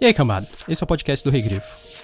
[0.00, 0.46] E aí, cambada?
[0.68, 1.94] Esse é o podcast do Rei Grifo.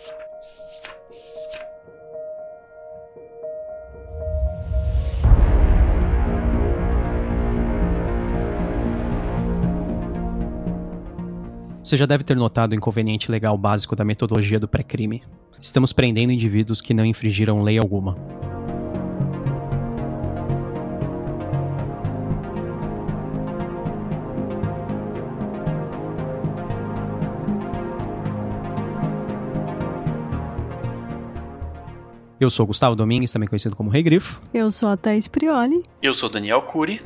[11.82, 15.24] Você já deve ter notado o inconveniente legal básico da metodologia do pré-crime.
[15.60, 18.16] Estamos prendendo indivíduos que não infringiram lei alguma.
[32.40, 34.40] Eu sou Gustavo Domingues, também conhecido como Rei Grifo.
[34.54, 35.82] Eu sou a Thaís Prioli.
[36.00, 36.98] Eu sou Daniel Cury.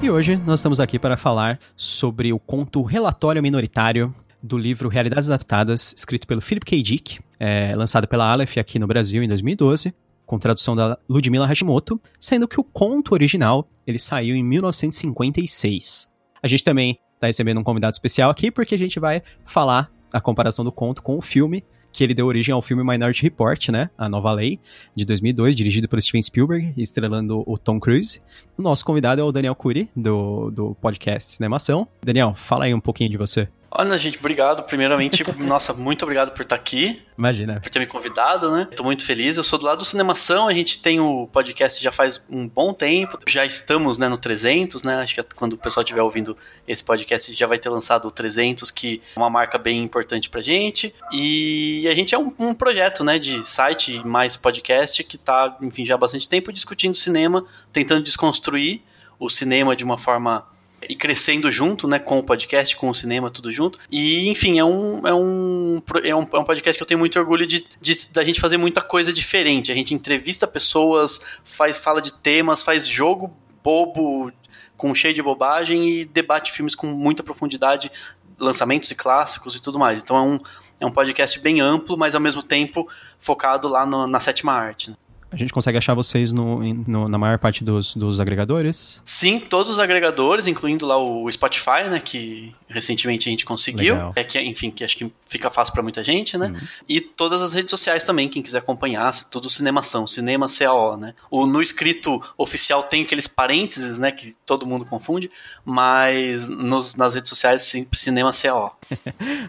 [0.00, 5.30] E hoje nós estamos aqui para falar sobre o conto Relatório Minoritário do livro Realidades
[5.30, 6.82] Adaptadas, escrito pelo Philip K.
[6.82, 9.94] Dick, é, lançado pela Aleph aqui no Brasil em 2012,
[10.26, 16.10] com tradução da Ludmila Hashimoto, sendo que o conto original ele saiu em 1956.
[16.42, 20.20] A gente também está recebendo um convidado especial aqui porque a gente vai falar a
[20.20, 23.88] comparação do conto com o filme, que ele deu origem ao filme Minority Report, né?
[23.96, 24.60] A Nova Lei,
[24.94, 28.20] de 2002, dirigido por Steven Spielberg, estrelando o Tom Cruise.
[28.58, 31.88] O nosso convidado é o Daniel Cury, do, do podcast Cinemação.
[32.02, 33.48] Daniel, fala aí um pouquinho de você.
[33.76, 34.62] Olha, gente, obrigado.
[34.62, 37.02] Primeiramente, nossa, muito obrigado por estar aqui.
[37.18, 37.58] Imagina.
[37.60, 38.68] Por ter me convidado, né?
[38.76, 39.36] Tô muito feliz.
[39.36, 42.72] Eu sou do lado do Cinemação, a gente tem o podcast já faz um bom
[42.72, 43.18] tempo.
[43.26, 45.02] Já estamos, né, no 300, né?
[45.02, 46.36] Acho que quando o pessoal estiver ouvindo
[46.68, 50.40] esse podcast já vai ter lançado o 300, que é uma marca bem importante pra
[50.40, 50.94] gente.
[51.10, 55.84] E a gente é um, um projeto, né, de site mais podcast que tá, enfim,
[55.84, 58.82] já há bastante tempo discutindo cinema, tentando desconstruir
[59.18, 60.46] o cinema de uma forma
[60.88, 63.78] e crescendo junto, né, com o podcast, com o cinema, tudo junto.
[63.90, 67.18] E, enfim, é um, é um, é um, é um podcast que eu tenho muito
[67.18, 69.72] orgulho de, de, da gente fazer muita coisa diferente.
[69.72, 74.30] A gente entrevista pessoas, faz, fala de temas, faz jogo bobo,
[74.76, 77.90] com cheio de bobagem e debate filmes com muita profundidade,
[78.38, 80.02] lançamentos e clássicos e tudo mais.
[80.02, 80.38] Então é um,
[80.80, 82.86] é um podcast bem amplo, mas ao mesmo tempo
[83.18, 84.90] focado lá no, na sétima arte.
[84.90, 84.96] Né?
[85.34, 89.02] A gente consegue achar vocês no, no, na maior parte dos, dos agregadores?
[89.04, 92.00] Sim, todos os agregadores, incluindo lá o Spotify, né?
[92.00, 93.94] Que recentemente a gente conseguiu.
[93.94, 94.12] Legal.
[94.14, 96.48] É que, enfim, que acho que fica fácil para muita gente, né?
[96.48, 96.68] Uhum.
[96.88, 101.14] E todas as redes sociais também, quem quiser acompanhar, tudo Cinemação, Cinema CAO, né?
[101.30, 104.12] O, no escrito oficial tem aqueles parênteses, né?
[104.12, 105.30] Que todo mundo confunde,
[105.64, 108.76] mas nos, nas redes sociais sempre Cinema CAO.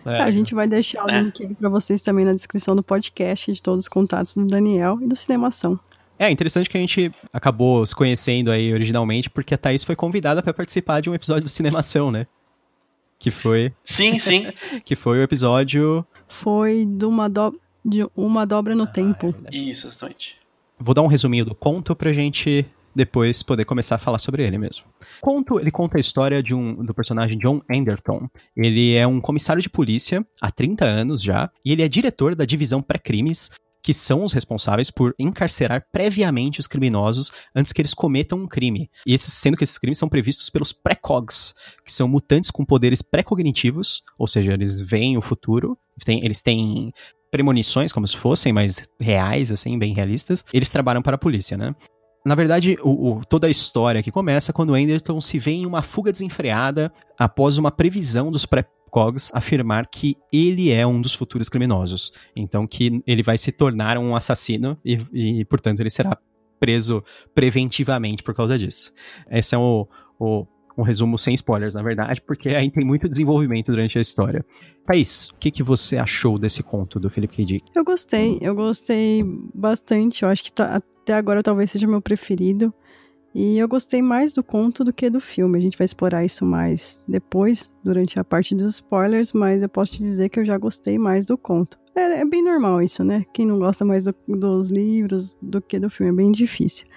[0.05, 0.21] é.
[0.25, 1.21] A gente vai deixar o é.
[1.21, 5.07] link para vocês também na descrição do podcast de todos os contatos do Daniel e
[5.07, 5.74] do Cinemação.
[6.17, 10.41] É interessante que a gente acabou se conhecendo aí originalmente porque a Thaís foi convidada
[10.41, 12.25] para participar de um episódio do Cinemação, né?
[13.19, 13.73] Que foi.
[13.83, 14.47] Sim, sim.
[14.83, 16.05] que foi o episódio.
[16.27, 17.59] Foi de uma, do...
[17.83, 19.33] de uma dobra no ah, tempo.
[19.45, 20.37] É Isso, exatamente.
[20.79, 22.65] Vou dar um resuminho do conto pra gente
[22.95, 24.85] depois poder começar a falar sobre ele mesmo.
[25.19, 28.29] O conto, ele conta a história de um, do personagem John Anderton.
[28.55, 32.45] Ele é um comissário de polícia há 30 anos já, e ele é diretor da
[32.45, 33.51] divisão pré-crimes
[33.85, 38.89] que são os responsáveis por encarcerar previamente os criminosos antes que eles cometam um crime.
[39.05, 41.53] E esses, sendo que esses crimes são previstos pelos precogs,
[41.85, 46.91] que são mutantes com poderes pré-cognitivos, ou seja, eles veem o futuro, tem, eles têm
[47.29, 50.43] premonições como se fossem, mas reais, assim, bem realistas.
[50.51, 51.75] Eles trabalham para a polícia, né?
[52.25, 55.83] Na verdade, o, o, toda a história que começa quando Anderton se vê em uma
[55.83, 61.49] fuga desenfreada após uma previsão dos pré Cogs afirmar que ele é um dos futuros
[61.49, 62.11] criminosos.
[62.35, 66.17] Então que ele vai se tornar um assassino e, e portanto, ele será
[66.59, 67.03] preso
[67.33, 68.93] preventivamente por causa disso.
[69.29, 69.87] Esse é o,
[70.19, 70.47] o
[70.77, 74.45] um resumo sem spoilers, na verdade, porque aí tem muito desenvolvimento durante a história.
[74.85, 77.63] Thaís, o que, que você achou desse conto do Philip K.
[77.73, 79.23] Eu gostei, eu gostei
[79.53, 80.23] bastante.
[80.23, 82.73] Eu acho que tá, até agora talvez seja meu preferido.
[83.35, 85.57] E eu gostei mais do conto do que do filme.
[85.57, 89.91] A gente vai explorar isso mais depois, durante a parte dos spoilers, mas eu posso
[89.91, 91.77] te dizer que eu já gostei mais do conto.
[91.93, 93.25] É, é bem normal isso, né?
[93.33, 96.87] Quem não gosta mais do, dos livros do que do filme, é bem difícil.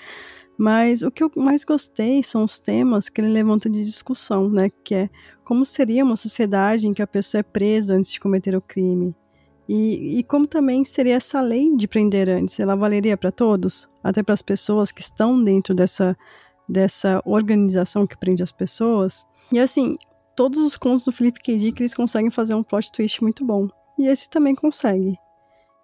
[0.57, 4.71] Mas o que eu mais gostei são os temas que ele levanta de discussão, né?
[4.85, 5.11] Que é
[5.45, 9.13] como seria uma sociedade em que a pessoa é presa antes de cometer o crime,
[9.69, 12.59] e, e como também seria essa lei de prender antes?
[12.59, 13.87] Ela valeria para todos?
[14.03, 16.17] Até para as pessoas que estão dentro dessa,
[16.67, 19.27] dessa organização que prende as pessoas?
[19.53, 19.97] E assim,
[20.35, 21.59] todos os contos do Felipe K.
[21.59, 23.69] Dick, eles conseguem fazer um plot twist muito bom.
[23.99, 25.17] E esse também consegue.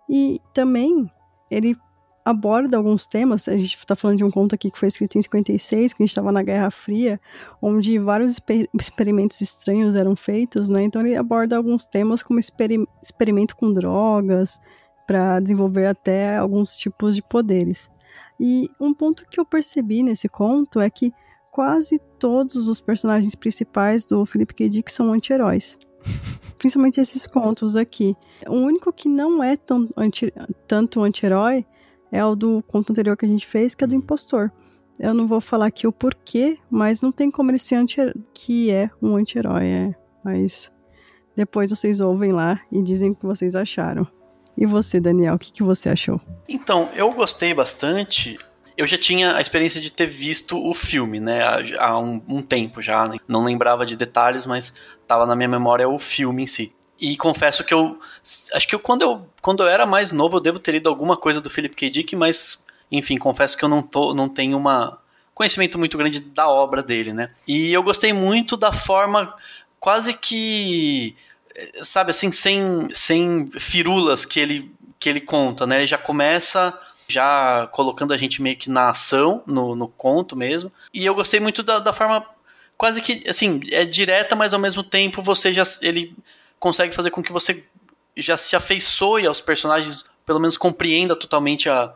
[0.08, 1.10] E também,
[1.50, 1.76] ele
[2.24, 3.46] aborda alguns temas.
[3.48, 6.04] A gente está falando de um conto aqui que foi escrito em 56, que a
[6.04, 7.20] gente estava na Guerra Fria,
[7.60, 10.82] onde vários exper experimentos estranhos eram feitos, né?
[10.82, 12.70] Então ele aborda alguns temas como exper
[13.02, 14.58] experimento com drogas,
[15.06, 17.90] para desenvolver até alguns tipos de poderes.
[18.38, 21.12] E um ponto que eu percebi nesse conto é que
[21.50, 24.68] quase todos os personagens principais do Philip K.
[24.68, 25.78] Dick são anti-heróis.
[26.58, 28.16] Principalmente esses contos aqui.
[28.48, 30.32] O único que não é tão anti,
[30.66, 31.64] tanto anti-herói
[32.14, 34.52] é o do conto anterior que a gente fez, que é do impostor.
[35.00, 38.00] Eu não vou falar aqui o porquê, mas não tem como ele ser anti
[38.32, 39.94] que é um anti-herói, é.
[40.24, 40.70] Mas
[41.34, 44.06] depois vocês ouvem lá e dizem o que vocês acharam.
[44.56, 46.20] E você, Daniel, o que, que você achou?
[46.48, 48.38] Então, eu gostei bastante.
[48.76, 51.40] Eu já tinha a experiência de ter visto o filme, né,
[51.78, 53.08] há um, um tempo já.
[53.08, 53.16] Né?
[53.26, 54.72] Não lembrava de detalhes, mas
[55.02, 56.72] estava na minha memória o filme em si.
[57.00, 57.98] E confesso que eu.
[58.52, 61.16] Acho que eu, quando, eu, quando eu era mais novo, eu devo ter lido alguma
[61.16, 61.90] coisa do Philip K.
[61.90, 64.98] Dick, mas, enfim, confesso que eu não, tô, não tenho uma
[65.34, 67.30] conhecimento muito grande da obra dele, né?
[67.46, 69.34] E eu gostei muito da forma
[69.80, 71.16] quase que
[71.82, 75.78] sabe assim, sem, sem firulas que ele, que ele conta, né?
[75.78, 80.72] Ele já começa já colocando a gente meio que na ação, no, no conto mesmo.
[80.92, 82.24] E eu gostei muito da, da forma
[82.78, 86.16] quase que, assim, é direta, mas ao mesmo tempo você já, ele
[86.64, 87.62] consegue fazer com que você
[88.16, 91.94] já se afeiçoe aos personagens, pelo menos compreenda totalmente a,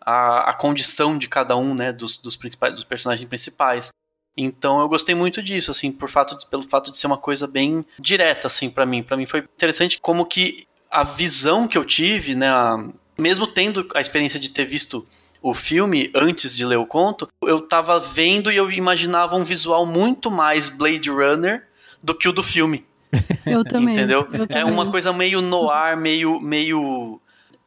[0.00, 3.90] a, a condição de cada um, né, dos, dos principais, dos personagens principais.
[4.34, 7.46] Então eu gostei muito disso, assim, por fato de, pelo fato de ser uma coisa
[7.46, 9.02] bem direta, assim, para mim.
[9.02, 12.82] para mim foi interessante como que a visão que eu tive, né, a,
[13.18, 15.06] mesmo tendo a experiência de ter visto
[15.42, 19.84] o filme antes de ler o conto, eu tava vendo e eu imaginava um visual
[19.84, 21.68] muito mais Blade Runner
[22.02, 22.87] do que o do filme.
[23.46, 23.94] Eu também.
[23.94, 24.28] Entendeu?
[24.32, 24.72] Eu é também.
[24.72, 27.20] uma coisa meio noir, meio meio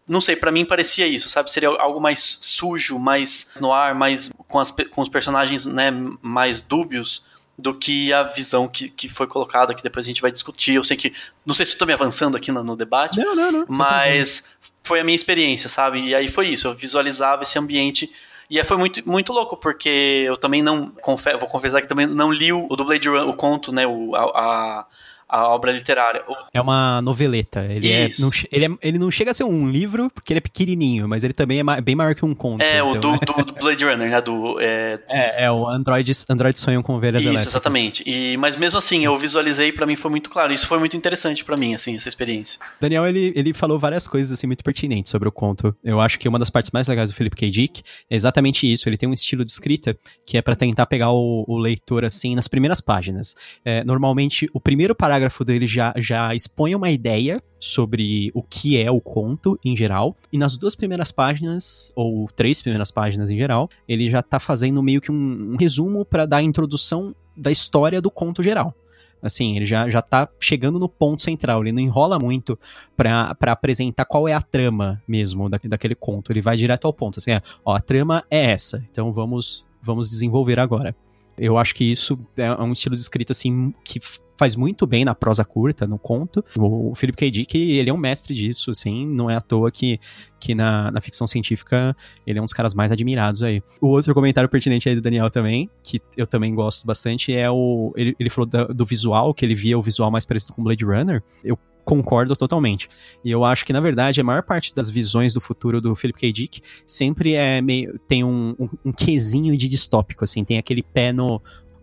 [0.08, 1.52] não sei, para mim parecia isso, sabe?
[1.52, 5.90] Seria algo mais sujo, mais no ar, mais com, as, com os personagens né,
[6.22, 7.24] mais dúbios
[7.58, 10.76] do que a visão que, que foi colocada, que depois a gente vai discutir.
[10.76, 11.14] Eu sei que.
[11.46, 13.66] Não sei se estou me avançando aqui no, no debate, Não, não, não.
[13.70, 14.44] mas
[14.84, 16.02] foi a minha experiência, sabe?
[16.02, 18.12] E aí foi isso, eu visualizava esse ambiente.
[18.50, 20.90] E aí foi muito, muito louco, porque eu também não.
[20.90, 23.88] Confe vou confessar que também não li o, o do Blade Runner, o conto, né?
[23.88, 24.86] O, a, a
[25.32, 26.24] a obra literária.
[26.54, 27.64] É uma noveleta.
[27.66, 30.42] Ele, é, não, ele, é, ele não chega a ser um livro, porque ele é
[30.42, 32.62] pequenininho, mas ele também é ma- bem maior que um conto.
[32.62, 34.22] É, o então, do, do, do Blade Runner, né?
[34.22, 37.54] Do, é, É, é o Androids, Android sonham com ovelhas Isso, elétricas.
[37.54, 38.04] exatamente.
[38.06, 40.52] E, mas mesmo assim, eu visualizei, pra mim foi muito claro.
[40.52, 42.60] Isso foi muito interessante pra mim, assim, essa experiência.
[42.82, 45.74] Daniel, ele, ele falou várias coisas assim muito pertinentes sobre o conto.
[45.84, 47.50] Eu acho que uma das partes mais legais do Philip K.
[47.50, 48.90] Dick é exatamente isso.
[48.90, 52.36] Ele tem um estilo de escrita que é pra tentar pegar o, o leitor assim
[52.36, 53.36] nas primeiras páginas.
[53.64, 58.90] É, normalmente, o primeiro parágrafo dele já, já expõe uma ideia sobre o que é
[58.90, 63.70] o conto em geral, e nas duas primeiras páginas, ou três primeiras páginas em geral,
[63.88, 68.02] ele já tá fazendo meio que um, um resumo pra dar a introdução da história
[68.02, 68.76] do conto geral.
[69.22, 72.58] Assim, ele já, já tá chegando no ponto central, ele não enrola muito
[72.98, 76.32] pra apresentar qual é a trama mesmo da, daquele conto.
[76.32, 80.10] Ele vai direto ao ponto, assim, é, ó, a trama é essa, então vamos, vamos
[80.10, 80.96] desenvolver agora.
[81.38, 84.00] Eu acho que isso é um estilo de escrita, assim, que
[84.42, 86.44] faz muito bem na prosa curta, no conto.
[86.58, 87.30] O Philip K.
[87.30, 90.00] Dick, ele é um mestre disso, assim, não é à toa que,
[90.40, 91.96] que na, na ficção científica
[92.26, 93.62] ele é um dos caras mais admirados aí.
[93.80, 97.94] O outro comentário pertinente aí do Daniel também, que eu também gosto bastante, é o.
[97.96, 100.84] Ele, ele falou da- do visual, que ele via o visual mais parecido com Blade
[100.84, 101.22] Runner.
[101.44, 101.56] Eu
[101.86, 102.90] concordo totalmente.
[103.24, 106.20] E eu acho que, na verdade, a maior parte das visões do futuro do Philip
[106.20, 106.32] K.
[106.32, 108.00] Dick sempre é meio.
[108.08, 111.40] tem um, um, um quesinho de distópico, assim, tem aquele pé no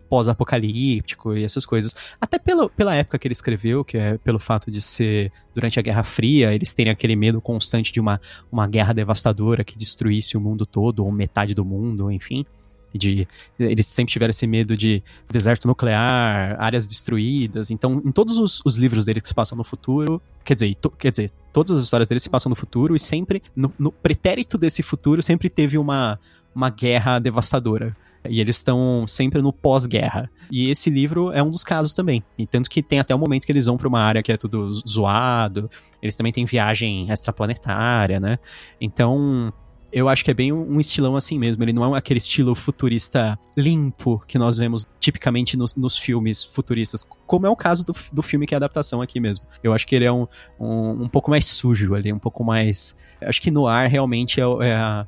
[0.09, 1.95] pós-apocalíptico e essas coisas.
[2.19, 5.81] Até pelo, pela época que ele escreveu, que é pelo fato de ser durante a
[5.81, 8.19] Guerra Fria, eles terem aquele medo constante de uma,
[8.51, 12.45] uma guerra devastadora que destruísse o mundo todo, ou metade do mundo, enfim.
[12.91, 13.27] De,
[13.59, 17.69] eles sempre tiveram esse medo de deserto nuclear, áreas destruídas.
[17.69, 20.89] Então, em todos os, os livros dele que se passam no futuro, quer dizer, to-
[20.89, 24.57] quer dizer, todas as histórias dele se passam no futuro e sempre, no, no pretérito
[24.57, 26.19] desse futuro, sempre teve uma,
[26.55, 27.95] uma guerra devastadora.
[28.27, 30.29] E eles estão sempre no pós-guerra.
[30.51, 32.23] E esse livro é um dos casos também.
[32.37, 34.37] E tanto que tem até o momento que eles vão pra uma área que é
[34.37, 35.69] tudo zoado.
[36.01, 38.39] Eles também têm viagem extraplanetária, né?
[38.81, 39.53] Então,
[39.91, 41.63] eu acho que é bem um estilão assim mesmo.
[41.63, 47.05] Ele não é aquele estilo futurista limpo que nós vemos tipicamente nos, nos filmes futuristas,
[47.25, 49.45] como é o caso do, do filme que é a adaptação aqui mesmo.
[49.63, 50.27] Eu acho que ele é um,
[50.59, 52.95] um, um pouco mais sujo ali, um pouco mais.
[53.21, 55.07] Acho que no ar realmente é, é a.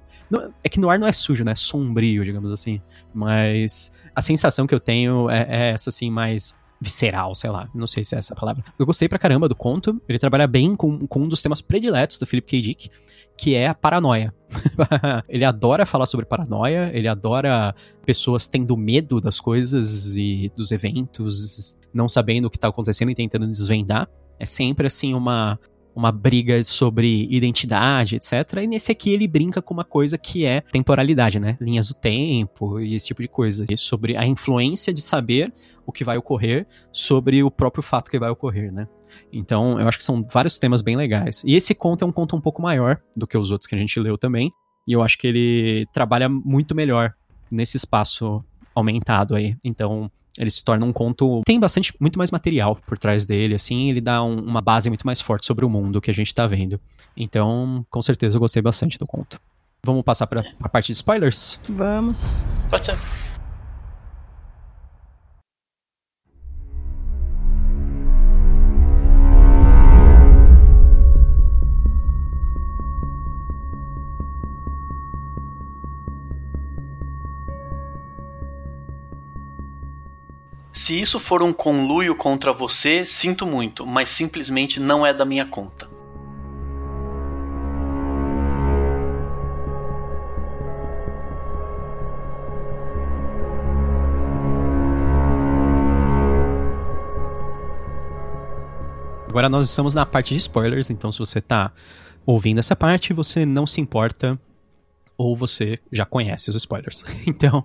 [0.64, 1.52] É que no ar não é sujo, né?
[1.52, 2.82] É sombrio, digamos assim.
[3.14, 7.86] Mas a sensação que eu tenho é, é essa, assim, mais visceral, sei lá, não
[7.86, 8.64] sei se é essa palavra.
[8.78, 12.18] Eu gostei pra caramba do conto, ele trabalha bem com, com um dos temas prediletos
[12.18, 12.62] do Philip K.
[12.62, 12.90] Dick,
[13.38, 14.34] que é a paranoia.
[15.30, 21.78] ele adora falar sobre paranoia, ele adora pessoas tendo medo das coisas e dos eventos,
[21.94, 24.10] não sabendo o que tá acontecendo e tentando desvendar.
[24.40, 25.60] É sempre assim uma
[25.96, 28.34] uma briga sobre identidade, etc.
[28.64, 31.58] E nesse aqui ele brinca com uma coisa que é temporalidade, né?
[31.60, 33.66] Linhas do tempo e esse tipo de coisa.
[33.70, 35.54] E sobre a influência de saber
[35.86, 38.88] o que vai ocorrer sobre o próprio fato que vai ocorrer, né?
[39.32, 41.44] Então, eu acho que são vários temas bem legais.
[41.46, 43.78] E esse conto é um conto um pouco maior do que os outros que a
[43.78, 44.52] gente leu também.
[44.88, 47.14] E eu acho que ele trabalha muito melhor
[47.50, 48.44] nesse espaço
[48.74, 49.56] aumentado aí.
[49.64, 51.42] Então, ele se torna um conto.
[51.46, 55.06] Tem bastante, muito mais material por trás dele, assim, ele dá um, uma base muito
[55.06, 56.80] mais forte sobre o mundo que a gente tá vendo.
[57.16, 59.40] Então, com certeza eu gostei bastante do conto.
[59.84, 61.60] Vamos passar para a parte de spoilers?
[61.68, 62.46] Vamos.
[62.70, 62.98] Pode ser.
[80.82, 85.46] Se isso for um conluio contra você, sinto muito, mas simplesmente não é da minha
[85.46, 85.88] conta.
[99.30, 101.72] Agora nós estamos na parte de spoilers, então se você está
[102.26, 104.36] ouvindo essa parte, você não se importa
[105.16, 107.04] ou você já conhece os spoilers.
[107.28, 107.64] Então,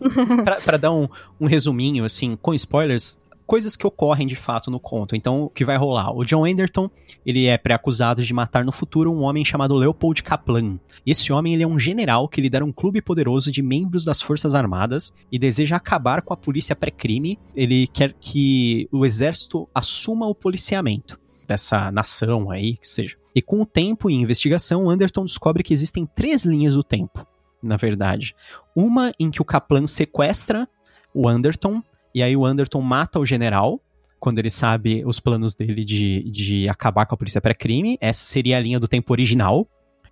[0.64, 1.08] para dar um,
[1.40, 5.16] um resuminho, assim, com spoilers, coisas que ocorrem de fato no conto.
[5.16, 6.14] Então, o que vai rolar?
[6.14, 6.90] O John Anderton,
[7.24, 10.78] ele é pré-acusado de matar no futuro um homem chamado Leopold Kaplan.
[11.06, 14.54] Esse homem, ele é um general que lidera um clube poderoso de membros das Forças
[14.54, 17.38] Armadas e deseja acabar com a polícia pré-crime.
[17.56, 23.16] Ele quer que o exército assuma o policiamento dessa nação aí, que seja.
[23.34, 27.26] E com o tempo e investigação, Anderton descobre que existem três linhas do tempo
[27.62, 28.34] na verdade.
[28.74, 30.68] Uma em que o Kaplan sequestra
[31.14, 31.82] o Anderton,
[32.14, 33.80] e aí o Anderton mata o general,
[34.18, 37.96] quando ele sabe os planos dele de, de acabar com a polícia pré-crime.
[38.00, 39.66] Essa seria a linha do tempo original.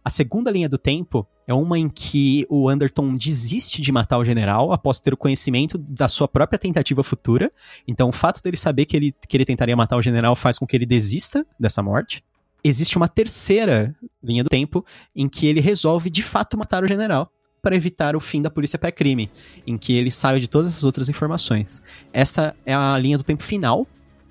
[0.04, 4.24] A segunda linha do tempo é uma em que o Anderton desiste de matar o
[4.24, 7.50] general após ter o conhecimento da sua própria tentativa futura.
[7.86, 10.66] Então, o fato dele saber que ele, que ele tentaria matar o general faz com
[10.66, 12.22] que ele desista dessa morte.
[12.62, 14.84] Existe uma terceira linha do tempo
[15.14, 17.30] em que ele resolve de fato matar o general
[17.66, 19.28] para evitar o fim da polícia pré-crime,
[19.66, 21.82] em que ele sabe de todas as outras informações.
[22.12, 23.88] Esta é a linha do tempo final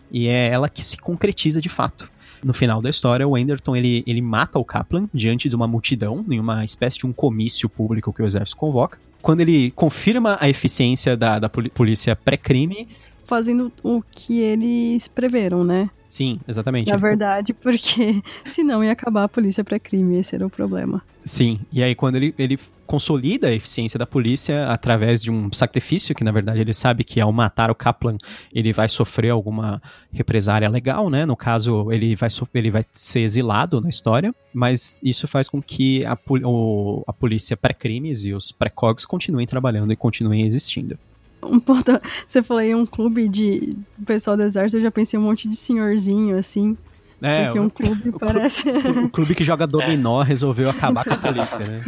[0.10, 2.10] e é ela que se concretiza de fato.
[2.42, 6.24] No final da história, o Enderton ele, ele mata o Kaplan diante de uma multidão,
[6.32, 9.00] em uma espécie de um comício público que o exército convoca.
[9.22, 12.88] Quando ele confirma a eficiência da, da polícia pré-crime,
[13.26, 15.90] fazendo o que eles preveram, né?
[16.16, 16.90] Sim, exatamente.
[16.90, 21.04] Na verdade, porque senão ia acabar a polícia para crime, esse era o problema.
[21.26, 22.58] Sim, e aí quando ele, ele
[22.88, 27.20] consolida a eficiência da polícia através de um sacrifício, que na verdade ele sabe que
[27.20, 28.18] ao matar o Kaplan
[28.54, 31.26] ele vai sofrer alguma represária legal, né?
[31.26, 36.06] No caso, ele vai, ele vai ser exilado na história, mas isso faz com que
[36.06, 40.98] a, o, a polícia pré-crimes e os pré-cogs continuem trabalhando e continuem existindo
[41.46, 41.92] um ponto.
[42.28, 45.56] Você falou aí um clube de pessoal do exército, eu já pensei um monte de
[45.56, 46.78] senhorzinho, assim.
[47.22, 48.70] É, porque um clube o, parece.
[48.70, 51.18] O, clube que joga dominó resolveu acabar então.
[51.18, 51.82] com a polícia, né?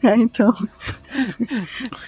[0.02, 0.52] é, então.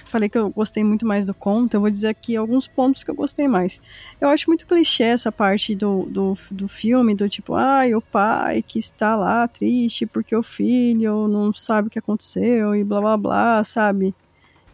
[0.05, 3.11] Falei que eu gostei muito mais do conto, eu vou dizer aqui alguns pontos que
[3.11, 3.81] eu gostei mais.
[4.19, 8.01] Eu acho muito clichê essa parte do, do, do filme, do tipo, ai, ah, o
[8.01, 13.01] pai que está lá triste porque o filho não sabe o que aconteceu e blá
[13.01, 14.15] blá blá, sabe?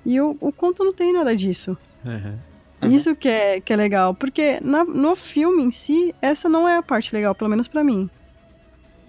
[0.06, 1.78] E o, o conto não tem nada disso.
[2.06, 2.92] Uhum.
[2.92, 6.78] Isso que é, que é legal, porque na, no filme em si, essa não é
[6.78, 8.10] a parte legal, pelo menos para mim.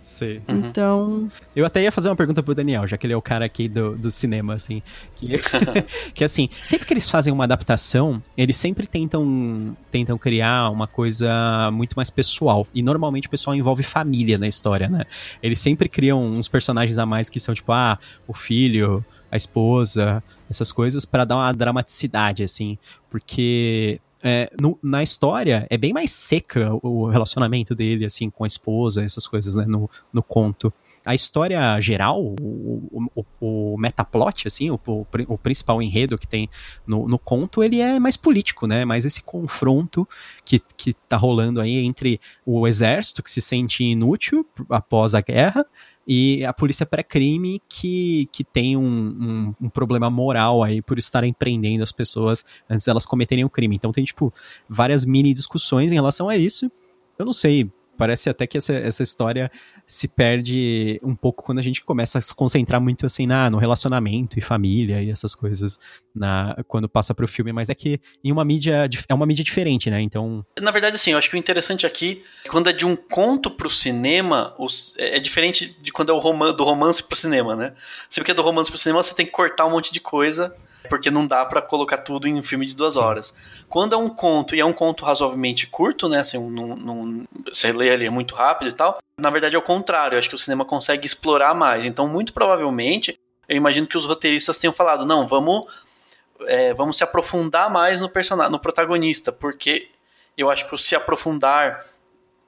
[0.06, 0.40] Sim.
[0.48, 0.58] Uhum.
[0.58, 1.32] Então.
[1.54, 3.68] Eu até ia fazer uma pergunta pro Daniel, já que ele é o cara aqui
[3.68, 4.80] do, do cinema, assim.
[5.16, 5.32] Que,
[6.14, 11.70] que assim, sempre que eles fazem uma adaptação, eles sempre tentam, tentam criar uma coisa
[11.72, 12.68] muito mais pessoal.
[12.72, 15.06] E normalmente o pessoal envolve família na história, né?
[15.42, 17.98] Eles sempre criam uns personagens a mais que são tipo, ah,
[18.28, 19.04] o filho,
[19.36, 22.76] a esposa, essas coisas, para dar uma dramaticidade, assim.
[23.08, 28.46] Porque é, no, na história é bem mais seca o relacionamento dele, assim, com a
[28.46, 30.72] esposa, essas coisas, né, no, no conto.
[31.04, 34.80] A história geral, o, o, o metaplot, assim, o,
[35.28, 36.50] o, principal enredo que tem
[36.84, 38.84] no, no conto, ele é mais político, né?
[38.84, 40.08] Mais esse confronto
[40.44, 45.64] que, que tá rolando aí entre o exército, que se sente inútil após a guerra,
[46.06, 51.32] e a polícia pré-crime que, que tem um, um, um, problema moral aí por estarem
[51.32, 53.74] prendendo as pessoas antes delas cometerem o crime.
[53.74, 54.32] Então tem, tipo,
[54.68, 56.70] várias mini discussões em relação a isso.
[57.18, 59.50] Eu não sei, parece até que essa, essa história
[59.86, 63.58] se perde um pouco quando a gente começa a se concentrar muito assim na, no
[63.58, 65.78] relacionamento e família e essas coisas
[66.14, 69.90] na, quando passa pro filme, mas é que em uma mídia é uma mídia diferente,
[69.90, 70.00] né?
[70.00, 70.44] Então.
[70.60, 73.50] Na verdade, assim, eu acho que o interessante aqui é quando é de um conto
[73.50, 77.54] pro cinema, os, é, é diferente de quando é o roman, do romance pro cinema,
[77.54, 77.74] né?
[78.10, 80.54] Sempre que é do romance pro cinema, você tem que cortar um monte de coisa
[80.88, 83.34] porque não dá para colocar tudo em um filme de duas horas.
[83.68, 86.20] Quando é um conto, e é um conto razoavelmente curto, né?
[86.20, 88.98] Assim, um, um, você lê ali muito rápido e tal.
[89.18, 91.84] Na verdade é o contrário, eu acho que o cinema consegue explorar mais.
[91.84, 95.64] Então, muito provavelmente, eu imagino que os roteiristas tenham falado, não, vamos,
[96.42, 99.88] é, vamos se aprofundar mais no personagem, no protagonista, porque
[100.36, 101.86] eu acho que o se aprofundar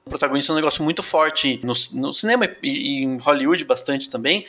[0.05, 4.09] o protagonista é um negócio muito forte no, no cinema e, e em Hollywood bastante
[4.09, 4.45] também,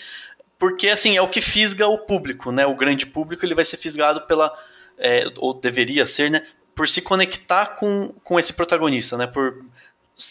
[0.61, 2.67] porque assim é o que fisga o público, né?
[2.67, 4.53] O grande público ele vai ser fisgado pela
[4.99, 6.43] é, ou deveria ser, né?
[6.75, 9.27] Por se conectar com, com esse protagonista, né?
[9.27, 9.65] Por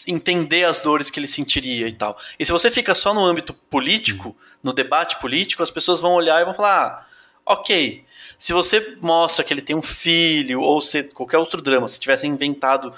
[0.06, 2.16] entender as dores que ele sentiria e tal.
[2.38, 6.40] E se você fica só no âmbito político, no debate político, as pessoas vão olhar
[6.40, 7.08] e vão falar:
[7.44, 8.04] ah, ok.
[8.38, 12.26] Se você mostra que ele tem um filho ou se qualquer outro drama, se tivesse
[12.26, 12.94] inventado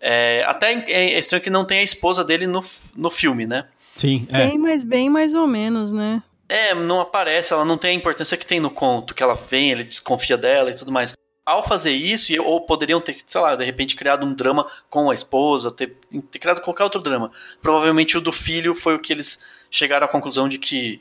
[0.00, 2.64] é, até é estranho que não tem a esposa dele no,
[2.96, 3.66] no filme, né?
[3.94, 4.26] Sim.
[4.32, 4.48] É.
[4.48, 6.22] Tem, mas bem mais ou menos, né?
[6.50, 9.70] É, não aparece, ela não tem a importância que tem no conto, que ela vem,
[9.70, 11.14] ele desconfia dela e tudo mais.
[11.46, 15.14] Ao fazer isso, ou poderiam ter, sei lá, de repente criado um drama com a
[15.14, 15.96] esposa, ter,
[16.28, 17.30] ter criado qualquer outro drama.
[17.62, 19.40] Provavelmente o do filho foi o que eles
[19.70, 21.00] chegaram à conclusão de que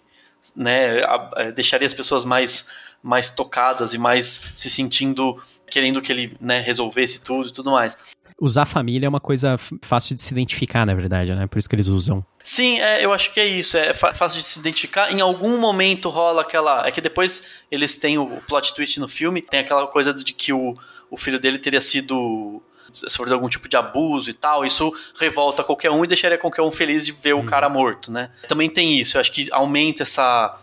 [0.55, 2.69] né, a, deixaria as pessoas mais,
[3.01, 7.97] mais tocadas e mais se sentindo querendo que ele né, resolvesse tudo e tudo mais
[8.39, 11.47] usar família é uma coisa fácil de se identificar, na verdade, né?
[11.47, 12.25] Por isso que eles usam.
[12.41, 13.77] Sim, é, eu acho que é isso.
[13.77, 15.11] É fácil de se identificar.
[15.11, 16.87] Em algum momento rola aquela.
[16.87, 20.53] É que depois eles têm o plot twist no filme, tem aquela coisa de que
[20.53, 20.75] o,
[21.09, 25.91] o filho dele teria sido sofrido algum tipo de abuso e tal, isso revolta qualquer
[25.91, 27.41] um e deixaria qualquer um feliz de ver hum.
[27.41, 28.31] o cara morto, né?
[28.47, 30.59] Também tem isso, eu acho que aumenta essa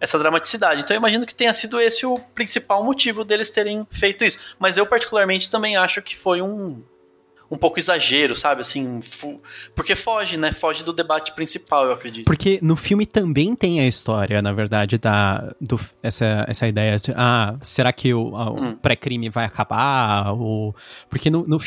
[0.00, 0.82] essa dramaticidade.
[0.82, 4.38] Então eu imagino que tenha sido esse o principal motivo deles terem feito isso.
[4.58, 6.82] Mas eu particularmente também acho que foi um
[7.50, 8.60] um pouco exagero, sabe?
[8.60, 9.00] Assim,
[9.74, 10.52] porque foge, né?
[10.52, 12.24] Foge do debate principal, eu acredito.
[12.24, 17.12] Porque no filme também tem a história, na verdade, da do, essa, essa ideia de,
[17.16, 18.76] ah, será que o, hum.
[18.76, 20.32] pré-crime vai acabar?
[20.32, 20.74] Ou,
[21.08, 21.58] porque no, no,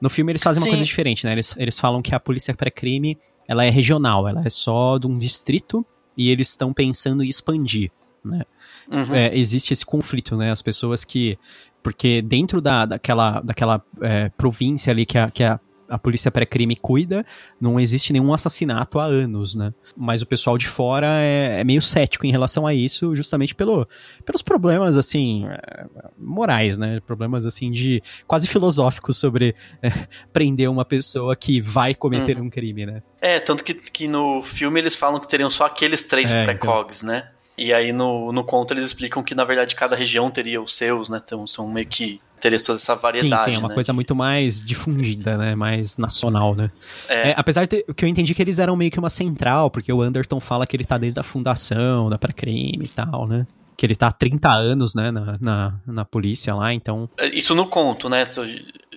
[0.00, 0.68] no filme eles fazem Sim.
[0.68, 1.32] uma coisa diferente, né?
[1.32, 5.16] Eles, eles falam que a polícia pré-crime, ela é regional, ela é só de um
[5.16, 5.84] distrito
[6.16, 7.90] e eles estão pensando em expandir,
[8.24, 8.42] né?
[8.90, 9.14] Uhum.
[9.14, 10.50] É, existe esse conflito, né?
[10.50, 11.38] As pessoas que
[11.82, 15.58] porque dentro da, daquela, daquela é, província ali que a, que a,
[15.92, 17.24] a polícia pré-crime cuida,
[17.60, 19.74] não existe nenhum assassinato há anos, né?
[19.94, 23.86] Mas o pessoal de fora é, é meio cético em relação a isso, justamente pelo,
[24.24, 25.84] pelos problemas, assim, é,
[26.18, 26.98] morais, né?
[27.06, 29.90] Problemas, assim, de quase filosóficos sobre é,
[30.32, 32.44] prender uma pessoa que vai cometer uhum.
[32.44, 33.02] um crime, né?
[33.20, 37.02] É, tanto que, que no filme eles falam que teriam só aqueles três é, pré-cogs,
[37.02, 37.14] então...
[37.14, 37.28] né?
[37.56, 41.10] E aí no, no conto eles explicam que na verdade cada região teria os seus,
[41.10, 41.20] né?
[41.24, 43.44] Então são meio que teria toda essa variedade.
[43.44, 43.74] Sim, sim, é uma né?
[43.74, 45.54] coisa muito mais difundida, né?
[45.54, 46.70] Mais nacional, né?
[47.08, 47.30] É.
[47.30, 50.00] É, apesar de que eu entendi que eles eram meio que uma central, porque o
[50.00, 53.46] Anderton fala que ele tá desde a fundação da pré-crime e tal, né?
[53.76, 57.08] Que ele tá há 30 anos, né, na, na, na polícia lá, então.
[57.18, 58.22] É, isso no conto, né?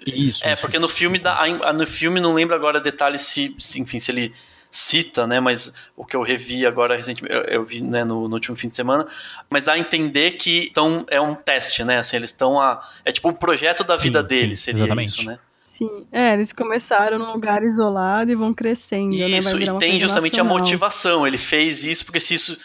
[0.05, 0.45] Isso.
[0.45, 3.99] É, isso, porque no filme, da, no filme não lembro agora detalhes se, se, enfim,
[3.99, 4.33] se ele
[4.75, 5.39] cita, né?
[5.39, 8.67] Mas o que eu revi agora recentemente, eu, eu vi né, no, no, último fim
[8.67, 9.07] de semana,
[9.49, 11.99] mas dá a entender que então é um teste, né?
[11.99, 15.07] Assim, eles estão a é tipo um projeto da sim, vida deles, sim, seria exatamente.
[15.07, 15.39] isso, né?
[15.63, 19.37] Sim, é, eles começaram num lugar isolado e vão crescendo, isso, né?
[19.37, 20.57] Isso, e tem justamente nacional.
[20.57, 21.27] a motivação.
[21.27, 22.57] Ele fez isso porque se isso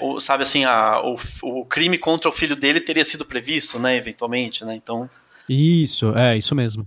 [0.00, 3.96] o, sabe assim, a, o, o crime contra o filho dele teria sido previsto, né,
[3.96, 4.74] eventualmente, né?
[4.74, 5.08] Então.
[5.48, 6.86] Isso, é, isso mesmo.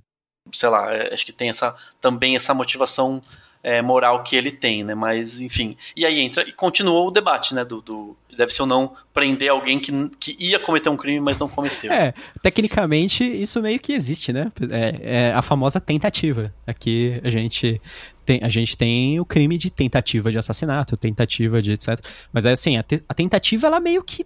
[0.52, 3.22] Sei lá, é, acho que tem essa também essa motivação
[3.64, 4.96] é, moral que ele tem, né?
[4.96, 5.78] Mas, enfim.
[5.96, 7.64] E aí entra e continua o debate, né?
[7.64, 11.38] Do, do, deve ser ou não prender alguém que, que ia cometer um crime, mas
[11.38, 11.92] não cometeu.
[11.92, 14.52] É, tecnicamente isso meio que existe, né?
[14.70, 16.54] É, é a famosa tentativa.
[16.66, 17.82] Aqui a gente
[18.26, 22.00] tem, a gente tem o crime de tentativa de assassinato, tentativa de etc.
[22.32, 24.26] Mas é assim, a, te, a tentativa ela meio que,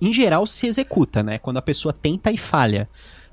[0.00, 1.38] em geral, se executa, né?
[1.38, 2.88] Quando a pessoa tenta e falha.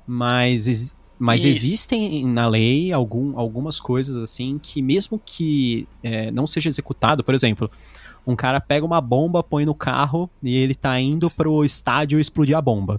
[0.06, 1.48] Mas mas Isso.
[1.66, 7.34] existem na lei algum, algumas coisas assim que, mesmo que é, não seja executado, por
[7.34, 7.70] exemplo,
[8.26, 12.56] um cara pega uma bomba, põe no carro e ele tá indo pro estádio explodir
[12.56, 12.98] a bomba.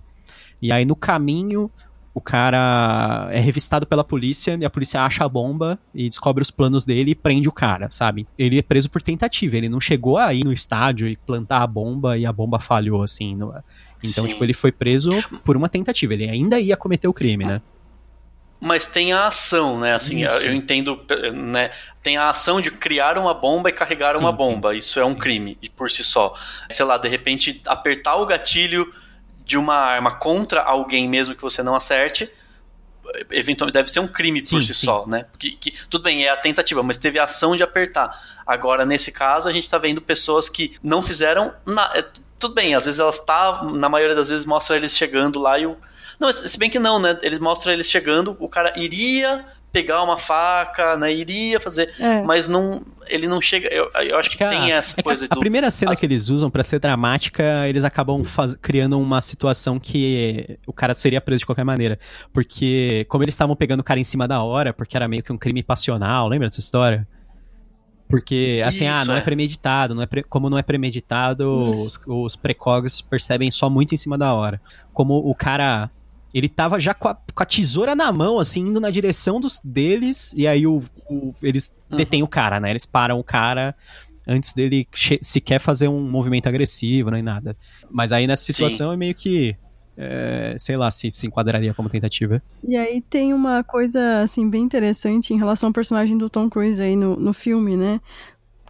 [0.61, 1.71] E aí no caminho
[2.13, 6.51] o cara é revistado pela polícia e a polícia acha a bomba e descobre os
[6.51, 8.27] planos dele e prende o cara, sabe?
[8.37, 11.67] Ele é preso por tentativa, ele não chegou a ir no estádio e plantar a
[11.67, 13.35] bomba e a bomba falhou, assim.
[13.35, 13.51] No...
[14.03, 14.27] Então, Sim.
[14.27, 15.09] tipo, ele foi preso
[15.43, 17.61] por uma tentativa, ele ainda ia cometer o crime, né?
[18.61, 19.95] Mas tem a ação, né?
[19.95, 20.35] Assim, Isso.
[20.35, 21.71] eu entendo, né?
[22.03, 24.71] Tem a ação de criar uma bomba e carregar sim, uma bomba.
[24.71, 24.77] Sim.
[24.77, 25.17] Isso é um sim.
[25.17, 26.35] crime por si só.
[26.69, 28.93] Sei lá, de repente apertar o gatilho
[29.43, 32.31] de uma arma contra alguém mesmo que você não acerte,
[33.31, 35.25] eventualmente deve ser um crime por si só, né?
[35.31, 38.11] Porque, que, tudo bem, é a tentativa, mas teve a ação de apertar.
[38.45, 41.51] Agora, nesse caso, a gente tá vendo pessoas que não fizeram.
[41.65, 42.05] Na, é,
[42.37, 45.65] tudo bem, às vezes elas tá, na maioria das vezes mostra eles chegando lá e
[45.65, 45.77] o.
[46.21, 47.17] Não, se bem que não, né?
[47.23, 51.11] Eles mostram eles chegando, o cara iria pegar uma faca, né?
[51.11, 52.21] Iria fazer, é.
[52.21, 53.67] mas não, ele não chega.
[53.69, 55.25] Eu, eu acho que, que tem a, essa é coisa.
[55.25, 55.99] A, do, a primeira cena as...
[55.99, 60.93] que eles usam para ser dramática, eles acabam faz, criando uma situação que o cara
[60.93, 61.97] seria preso de qualquer maneira,
[62.31, 65.33] porque como eles estavam pegando o cara em cima da hora, porque era meio que
[65.33, 67.07] um crime passional, lembra dessa história?
[68.07, 70.21] Porque, assim, Isso, ah, não é, é premeditado, não é pre...
[70.21, 74.61] como não é premeditado, os, os precogs percebem só muito em cima da hora.
[74.93, 75.89] Como o cara
[76.33, 79.59] ele tava já com a, com a, tesoura na mão, assim, indo na direção dos
[79.63, 81.97] deles, e aí o, o eles uhum.
[81.97, 82.69] detêm o cara, né?
[82.69, 83.75] Eles param o cara
[84.27, 84.87] antes dele
[85.21, 87.55] sequer fazer um movimento agressivo, nem nada.
[87.89, 88.93] Mas aí nessa situação Sim.
[88.93, 89.55] é meio que.
[89.97, 92.41] É, sei lá se se enquadraria como tentativa.
[92.67, 96.81] E aí tem uma coisa, assim, bem interessante em relação ao personagem do Tom Cruise
[96.81, 97.99] aí no, no filme, né?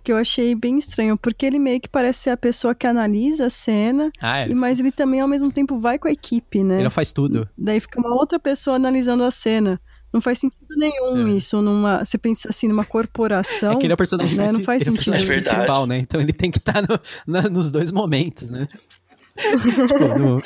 [0.03, 3.45] Que eu achei bem estranho, porque ele meio que parece ser a pessoa que analisa
[3.45, 4.49] a cena, ah, é.
[4.49, 6.75] e, mas ele também ao mesmo tempo vai com a equipe, né?
[6.75, 7.47] Ele não faz tudo.
[7.57, 9.79] Daí fica uma outra pessoa analisando a cena.
[10.13, 11.37] Não faz sentido nenhum é.
[11.37, 12.03] isso numa.
[12.03, 13.73] Você pensa assim, numa corporação.
[13.73, 14.51] É que ele é o personagem, né?
[14.51, 15.13] não faz ele sentido.
[15.13, 15.99] É o personagem principal, né?
[15.99, 18.67] Então ele tem que estar tá no, nos dois momentos, né?
[19.37, 20.43] tipo, no...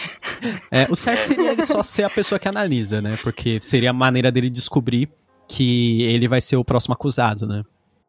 [0.69, 3.17] é, o certo seria ele só ser a pessoa que analisa, né?
[3.23, 5.09] Porque seria a maneira dele descobrir
[5.47, 7.63] que ele vai ser o próximo acusado, né?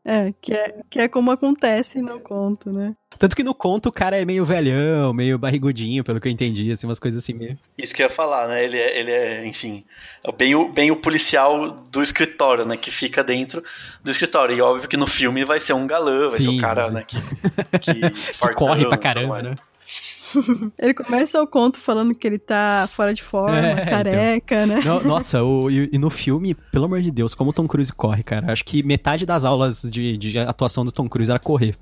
[0.08, 2.94] É, que é, que é como acontece no conto, né?
[3.18, 6.70] Tanto que no conto o cara é meio velhão, meio barrigudinho, pelo que eu entendi,
[6.70, 7.58] assim, umas coisas assim mesmo.
[7.76, 8.64] Isso que eu ia falar, né?
[8.64, 9.84] Ele é, ele é enfim,
[10.22, 12.76] é bem o, bem o policial do escritório, né?
[12.76, 13.64] Que fica dentro
[14.00, 14.56] do escritório.
[14.56, 17.04] E óbvio que no filme vai ser um galã, vai Sim, ser o cara, né?
[17.04, 17.20] Que,
[17.80, 17.94] que,
[18.38, 19.56] que corre pra caramba, né?
[20.78, 23.84] ele começa o conto falando que ele tá fora de forma, é, então.
[23.86, 24.66] careca, então.
[24.66, 24.80] né?
[24.84, 27.92] No, nossa, o, e, e, no filme, pelo amor de Deus, como o Tom Cruise
[27.92, 28.52] corre, cara.
[28.52, 31.74] Acho que metade das aulas de, de atuação do Tom Cruise era correr.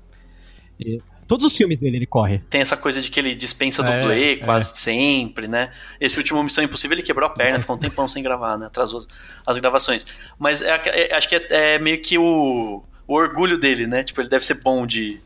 [0.79, 2.39] E todos os filmes dele ele corre.
[2.49, 4.35] Tem essa coisa de que ele dispensa é, dublê é.
[4.37, 5.71] quase sempre, né?
[5.99, 8.65] Esse último Missão Impossível ele quebrou a perna, ficou um tempão sem gravar, né?
[8.65, 9.05] Atrasou
[9.45, 10.05] as gravações.
[10.37, 14.03] Mas é, é, acho que é, é meio que o, o orgulho dele, né?
[14.03, 15.21] Tipo, ele deve ser bom de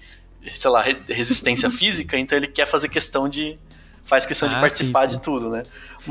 [0.47, 3.57] sei lá, resistência física, então ele quer fazer questão de.
[4.03, 5.17] faz questão ah, de participar sim, sim.
[5.17, 5.63] de tudo, né?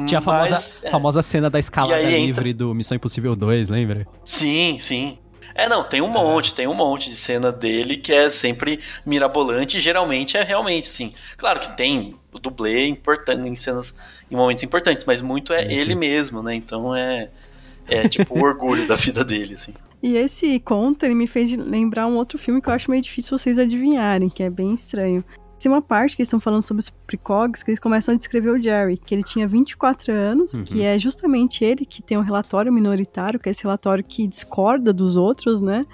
[0.06, 0.90] Tinha a famosa, Mas, é.
[0.90, 2.66] famosa cena da escalada livre entra...
[2.66, 4.06] do Missão Impossível 2, lembra?
[4.24, 5.18] Sim, sim.
[5.54, 9.78] É, não, tem um monte, tem um monte de cena dele que é sempre mirabolante
[9.78, 11.12] e geralmente é realmente, sim.
[11.36, 13.96] Claro que tem o dublê importante em cenas,
[14.30, 16.54] em momentos importantes, mas muito é sim, ele mesmo, né?
[16.54, 17.30] Então é,
[17.88, 19.74] é tipo o orgulho da vida dele, assim.
[20.02, 23.36] E esse conto, ele me fez lembrar um outro filme que eu acho meio difícil
[23.36, 25.24] vocês adivinharem, que é bem estranho.
[25.58, 28.50] Tem uma parte que eles estão falando sobre os precogs, que eles começam a descrever
[28.50, 30.62] o Jerry, que ele tinha 24 anos, uhum.
[30.62, 34.92] que é justamente ele que tem um relatório minoritário, que é esse relatório que discorda
[34.92, 35.84] dos outros, né?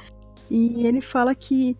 [0.51, 1.75] E ele fala que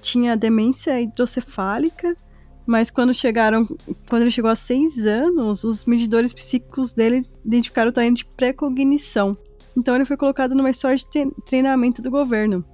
[0.00, 2.16] tinha demência hidrocefálica,
[2.64, 3.66] mas quando chegaram,
[4.08, 9.36] quando ele chegou a 6 anos, os medidores psíquicos dele identificaram o talento de precognição.
[9.76, 11.04] Então ele foi colocado numa história de
[11.44, 12.64] treinamento do governo.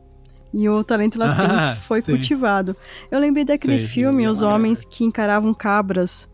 [0.55, 2.13] E o talento latente ah, foi sim.
[2.13, 2.77] cultivado.
[3.11, 6.29] Eu lembrei daquele sim, filme, Os Homens que Encaravam Cabras,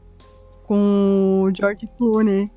[0.65, 2.51] com o George Clooney.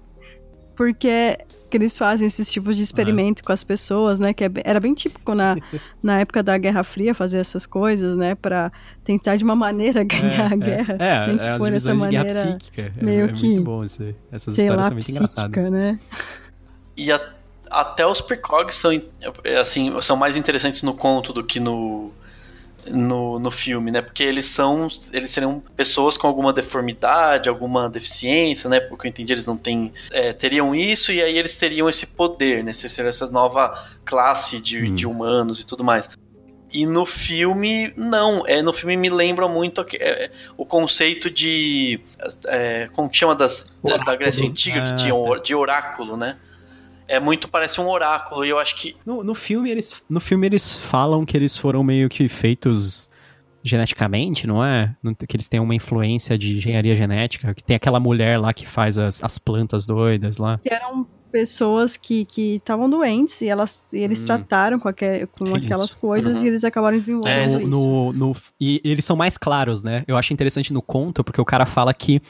[0.76, 1.38] Porque
[1.72, 4.34] que eles fazem esses tipos de experimento com as pessoas, né?
[4.34, 5.56] Que é era bem típico na,
[6.04, 8.36] na época da Guerra Fria fazer essas coisas, né?
[8.36, 8.72] Para
[9.04, 10.98] tentar de uma maneira ganhar é, a guerra.
[11.00, 12.94] É, é, nem que é for essa maneira psíquica.
[12.98, 14.04] É, meio é, que, muito bom isso.
[14.32, 15.70] Essas histórias lá, são muito engraçadas.
[15.70, 16.00] Né?
[16.98, 17.20] E a
[17.72, 18.92] até os precogs são,
[19.60, 22.12] assim, são mais interessantes no conto do que no,
[22.86, 24.02] no, no filme, né?
[24.02, 24.88] Porque eles são.
[25.14, 28.80] Eles seriam pessoas com alguma deformidade, alguma deficiência, né?
[28.80, 29.94] Porque eu entendi, eles não têm.
[30.12, 32.74] É, teriam isso e aí eles teriam esse poder, né?
[32.74, 34.96] Seriam essa nova classe de, hum.
[34.96, 36.10] de humanos e tudo mais.
[36.74, 38.46] E no filme, não.
[38.48, 42.00] É, no filme me lembra muito é, o conceito de.
[42.48, 45.44] É, como que chama das, da, da Grécia Antiga, que tinha ah, tá.
[45.44, 46.38] de oráculo, né?
[47.16, 50.48] É muito parece um oráculo e eu acho que no, no filme eles no filme
[50.48, 53.10] eles falam que eles foram meio que feitos
[53.64, 54.96] geneticamente, não é?
[55.28, 58.98] Que eles têm uma influência de engenharia genética, que tem aquela mulher lá que faz
[58.98, 60.60] as, as plantas doidas lá.
[60.64, 64.26] Que eram pessoas que estavam doentes e elas e eles Hum.
[64.26, 65.56] trataram com, aque- com Isso.
[65.58, 66.44] aquelas coisas Uhum.
[66.44, 67.60] e eles acabaram desenvolvendo É, isso.
[67.70, 70.04] no, no- e eles são mais claros, né?
[70.08, 72.22] Eu acho interessante no conto, porque o cara fala que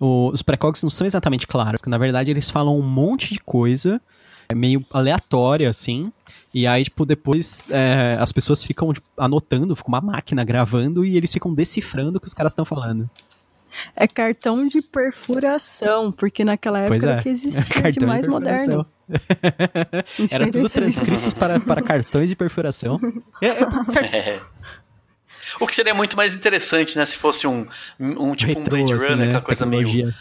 [0.00, 3.40] o- os precogs não são exatamente claros, que na verdade eles falam um monte de
[3.40, 4.00] coisa,
[4.48, 6.12] é meio aleatória, assim,
[6.54, 11.16] e aí, tipo, depois é, as pessoas ficam tipo, anotando, fica uma máquina gravando e
[11.16, 13.08] eles ficam decifrando o que os caras estão falando.
[13.94, 17.10] É cartão de perfuração, porque naquela época Pois é.
[17.12, 18.66] era que existia de Cartão mais de perfuração.
[18.66, 18.86] moderno.
[20.32, 20.72] Era tudo 56.
[20.72, 22.98] transcritos para, para cartões de perfuração.
[23.42, 24.40] É, é, É.
[25.60, 27.04] O que seria muito mais interessante, né?
[27.04, 27.66] Se fosse um,
[28.00, 29.26] um tipo um retrô, Blade assim, Runner, né?
[29.26, 30.14] aquela coisa meio Tecnologia.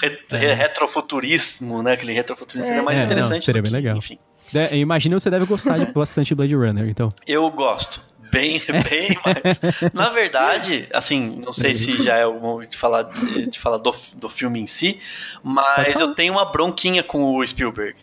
[0.00, 0.54] Re- É.
[0.54, 1.92] retrofuturismo, né?
[1.92, 2.84] Aquele retrofuturismo seria É.
[2.84, 3.44] mais É, não, interessante.
[3.44, 3.96] seria do bem que, legal.
[3.98, 4.18] Enfim,
[4.54, 7.10] É, eu imagino que você deve gostar de, bastante de Blade Runner, então.
[7.26, 8.00] eu gosto.
[8.30, 9.92] Bem, bem mais.
[9.94, 13.94] Na verdade, assim, não sei se já é o momento de falar, de falar do,
[14.16, 15.00] do filme em si,
[15.42, 17.98] Pode mas eu tenho uma bronquinha com o Spielberg.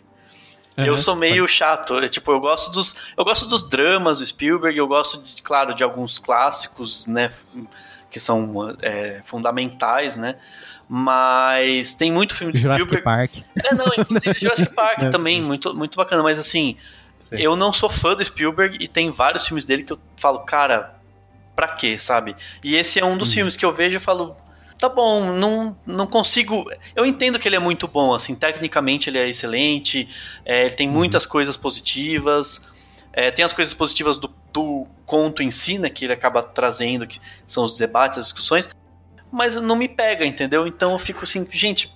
[0.76, 0.96] Eu Aham.
[0.98, 4.86] sou meio chato, eu, tipo, eu gosto dos eu gosto dos dramas do Spielberg, eu
[4.86, 7.30] gosto, de, claro, de alguns clássicos, né,
[8.10, 10.36] que são é, fundamentais, né,
[10.88, 13.42] mas tem muito filme de Jurassic Spielberg.
[13.42, 13.64] Park.
[13.64, 15.08] É, não, inclusive Jurassic Park É.
[15.10, 16.76] também, muito, muito bacana, mas assim,
[17.18, 17.36] Sim.
[17.36, 20.94] eu não sou fã do Spielberg e tem vários filmes dele que eu falo, cara,
[21.54, 22.36] pra quê, sabe?
[22.62, 23.34] E esse é um dos Hum.
[23.34, 24.36] filmes que eu vejo e falo,
[24.78, 26.64] tá bom, não, não consigo.
[26.94, 30.08] Eu entendo que ele é muito bom, assim, tecnicamente ele é excelente,
[30.44, 32.72] é, ele tem muitas coisas positivas.
[33.12, 35.88] é, tem as coisas positivas do, do conto em si, né?
[35.88, 38.68] Que ele acaba trazendo, que são os debates, as discussões.
[39.32, 40.66] Mas não me pega, entendeu?
[40.66, 41.92] Então eu fico assim, gente,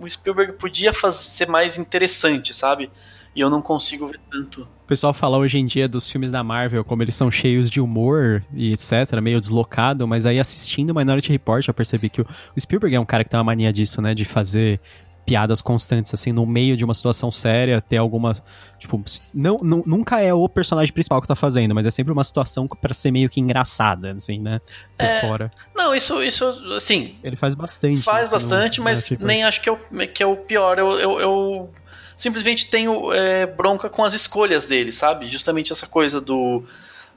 [0.00, 2.90] o Spielberg podia fazer, ser mais interessante, sabe?
[3.34, 4.62] E eu não consigo ver tanto.
[4.62, 7.80] O pessoal fala hoje em dia dos filmes da Marvel, como eles são cheios de
[7.80, 12.60] humor e etc, meio deslocado, mas aí assistindo Minority Report eu percebi que o o
[12.60, 14.80] Spielberg é um cara que tem uma mania disso, né, de fazer
[15.26, 18.32] piadas constantes, assim, no meio de uma situação séria, ter alguma,
[18.78, 19.02] tipo,
[19.34, 22.68] não, nu- nunca é o personagem principal que tá fazendo, mas é sempre uma situação
[22.68, 24.60] pra ser meio que engraçada, assim, né,
[24.96, 25.50] por É, fora.
[25.74, 26.44] Não, isso, isso
[26.76, 28.02] assim, Ele faz bastante.
[28.02, 29.26] faz isso no bastante, mas Report.
[29.26, 29.78] nem acho que é o,
[30.14, 30.78] que é o pior.
[30.78, 31.70] Eu, eu, eu
[32.16, 35.26] simplesmente tenho é, bronca com as escolhas dele, sabe?
[35.26, 36.64] Justamente essa coisa do,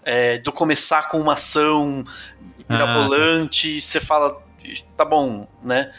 [0.03, 2.03] é, do começar com uma ação
[2.67, 4.41] Ah, mirabolante, você fala,
[4.97, 5.91] tá bom, né?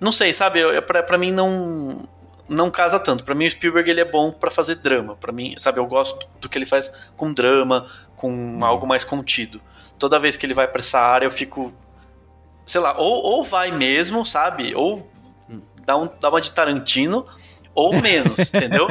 [0.00, 0.60] Não sei, sabe?
[0.60, 2.08] Eu, pra, pra mim não
[2.48, 3.24] não casa tanto.
[3.24, 5.16] Pra mim o Spielberg ele é bom pra fazer drama.
[5.16, 9.60] Pra mim, sabe, eu gosto do que ele faz com drama, com algo mais contido.
[9.98, 11.74] Toda vez que ele vai pra essa área eu fico
[12.68, 14.74] sei lá, ou, ou vai mesmo, sabe?
[14.74, 15.10] Ou
[15.84, 17.26] dá, um, dá uma de Tarantino,
[17.78, 18.86] ou menos, entendeu?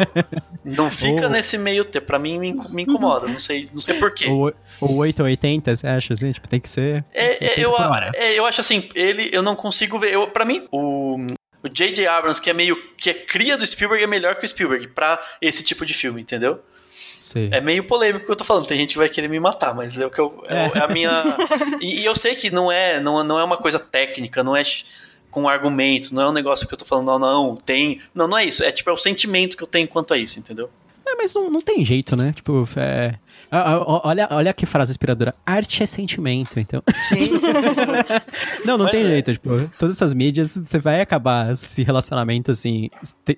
[0.63, 2.07] Não fica Ou- nesse meio tempo.
[2.07, 4.27] Pra mim me, inco- me incomoda, não sei, não sei porquê.
[4.27, 6.31] Ou, ou 8 ou 80, você acha, assim?
[6.31, 7.03] Tipo, tem que ser...
[7.13, 8.11] É, é, eu, hora.
[8.15, 10.13] é, eu acho assim, ele eu não consigo ver.
[10.13, 11.17] Eu, pra mim, o,
[11.63, 12.07] o J.J.
[12.07, 12.75] Abrams, que é meio.
[12.97, 16.21] que é cria do Spielberg, é melhor que o Spielberg pra esse tipo de filme,
[16.21, 16.59] entendeu?
[17.19, 17.49] Sei.
[17.51, 18.67] É meio polêmico o que eu tô falando.
[18.67, 20.43] Tem gente que vai querer me matar, mas é o que eu.
[20.47, 20.83] É, É.
[20.83, 21.23] a minha.
[21.81, 24.61] E, e eu sei que não é, não, não é uma coisa técnica, não é
[25.31, 27.99] com argumentos, não é um negócio que eu tô falando, não, não, tem.
[28.13, 28.63] Não, não é isso.
[28.63, 30.69] É tipo, é o sentimento que eu tenho quanto a isso, entendeu?
[31.05, 32.31] É, mas não, não tem jeito, né?
[32.33, 33.15] Tipo, é...
[33.49, 35.33] Olha, olha que frase inspiradora.
[35.45, 36.83] Arte é sentimento, então.
[37.07, 37.29] Sim.
[38.65, 39.07] Não, não Mas tem é.
[39.07, 39.31] jeito.
[39.31, 42.89] Tipo, todas essas mídias, você vai acabar se relacionamento, assim,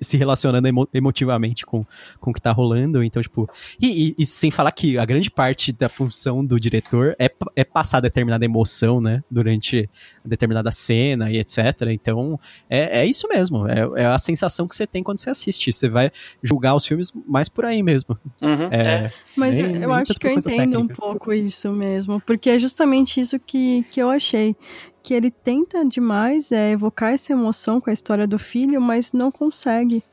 [0.01, 1.85] se relacionando emo- emotivamente com,
[2.19, 3.03] com o que tá rolando.
[3.03, 3.47] Então, tipo.
[3.79, 7.63] E, e- e sem falar que a grande parte da função do diretor é, é
[7.63, 9.23] passar determinada emoção, né?
[9.29, 9.87] Durante
[10.29, 11.57] determinada cena e etc.
[11.91, 12.39] Então,
[12.69, 13.67] é, é isso mesmo.
[13.67, 15.73] É, é a sensação que você tem quando você assiste.
[15.73, 16.11] Você vai
[16.41, 18.17] julgar os filmes mais por aí mesmo.
[18.41, 19.05] Uhum, É.
[19.05, 19.11] é.
[19.35, 20.95] Mas Nem- eu, nem eu acho que eu entendo um técnica.
[20.95, 24.55] pouco isso mesmo, porque é justamente isso que, que eu achei.
[25.01, 29.31] Que ele tenta demais é, evocar essa emoção com a história do filho, mas não
[29.31, 30.03] consegue,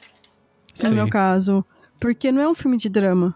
[0.83, 0.95] no Sim.
[0.95, 1.65] meu caso.
[1.99, 3.35] Porque não é um filme de drama.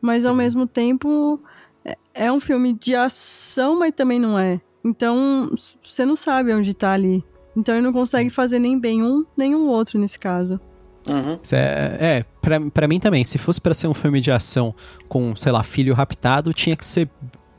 [0.00, 0.38] Mas ao Sim.
[0.38, 1.40] mesmo tempo
[1.84, 4.60] é, é um filme de ação, mas também não é.
[4.86, 5.50] Então
[5.82, 7.24] você não sabe onde tá ali.
[7.56, 10.60] Então ele não consegue fazer nem bem um, nem o outro nesse caso.
[11.08, 11.38] Uhum.
[11.52, 13.24] É, é pra, pra mim também.
[13.24, 14.74] Se fosse pra ser um filme de ação
[15.08, 17.08] com, sei lá, filho raptado, tinha que ser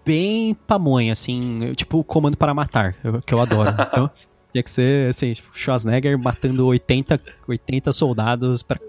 [0.06, 3.76] bem pamonha, assim, tipo Comando para Matar, que eu adoro.
[3.92, 4.10] Então,
[4.54, 8.80] tinha que ser, assim, tipo, Schwarzenegger matando 80, 80 soldados pra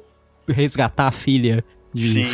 [0.49, 2.29] resgatar a filha de Sim.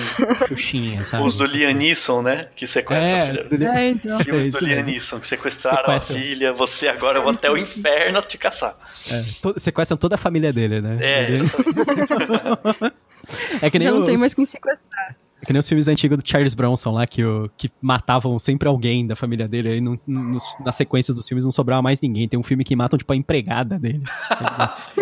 [0.48, 1.24] Xuxinha, sabe?
[1.24, 1.46] Os do.
[1.46, 2.42] Neeson, né?
[2.56, 3.40] Que sequestra a É, filha.
[3.42, 4.20] os do É, então.
[4.20, 4.66] Filmes É, do.
[4.66, 6.16] Neeson, que sequestraram Sequestram.
[6.16, 8.76] a filha, você agora eu vou até o inferno te caçar.
[9.10, 10.98] é, to- sequestram toda a família dele, né?
[11.00, 12.94] É, exatamente.
[13.62, 15.16] é que nem Já não os- tem mais quem sequestrar.
[15.44, 19.06] Que nem os filmes antigos do Charles Bronson lá, que, o, que matavam sempre alguém
[19.06, 19.70] da família dele.
[19.70, 22.28] Aí no, no, nas sequências dos filmes não sobrava mais ninguém.
[22.28, 24.02] Tem um filme que matam, tipo, a empregada dele.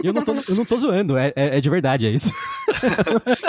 [0.03, 2.33] E eu não tô, eu não tô zoando, é, é, é de verdade, é isso.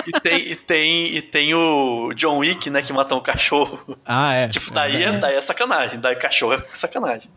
[0.08, 3.80] e, tem, e, tem, e tem o John Wick, né, que matam o cachorro.
[4.06, 4.48] Ah, é.
[4.48, 6.00] Tipo, daí é, daí é sacanagem.
[6.00, 7.30] Daí cachorro é sacanagem.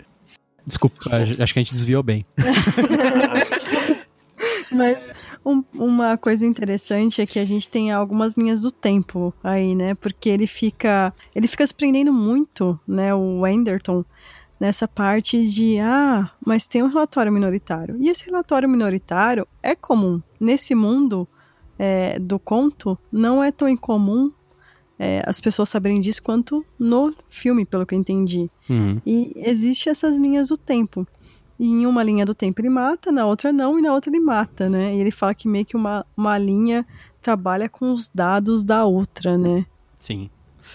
[0.66, 0.97] Desculpa,
[1.38, 2.27] acho que a gente desviou bem.
[4.71, 5.11] Mas
[5.46, 9.94] um, uma coisa interessante é que a gente tem algumas linhas do tempo aí, né?
[9.94, 11.14] Porque ele fica.
[11.35, 13.14] Ele fica se prendendo muito, né?
[13.14, 14.04] O Anderton
[14.59, 17.96] nessa parte de ah, mas tem um relatório minoritário.
[18.00, 20.20] E esse relatório minoritário é comum.
[20.40, 21.28] Nesse mundo
[21.78, 24.32] é, do conto, não é tão incomum
[24.98, 28.50] é, as pessoas saberem disso quanto no filme, pelo que eu entendi.
[28.68, 29.00] Uhum.
[29.04, 31.06] E existe essas linhas do tempo.
[31.59, 34.21] E em uma linha do tempo ele mata, na outra não, e na outra ele
[34.21, 34.95] mata, né?
[34.95, 36.87] E ele fala que meio que uma, uma linha
[37.23, 39.64] trabalha com os dados da outra, né?
[39.99, 40.31] Sim.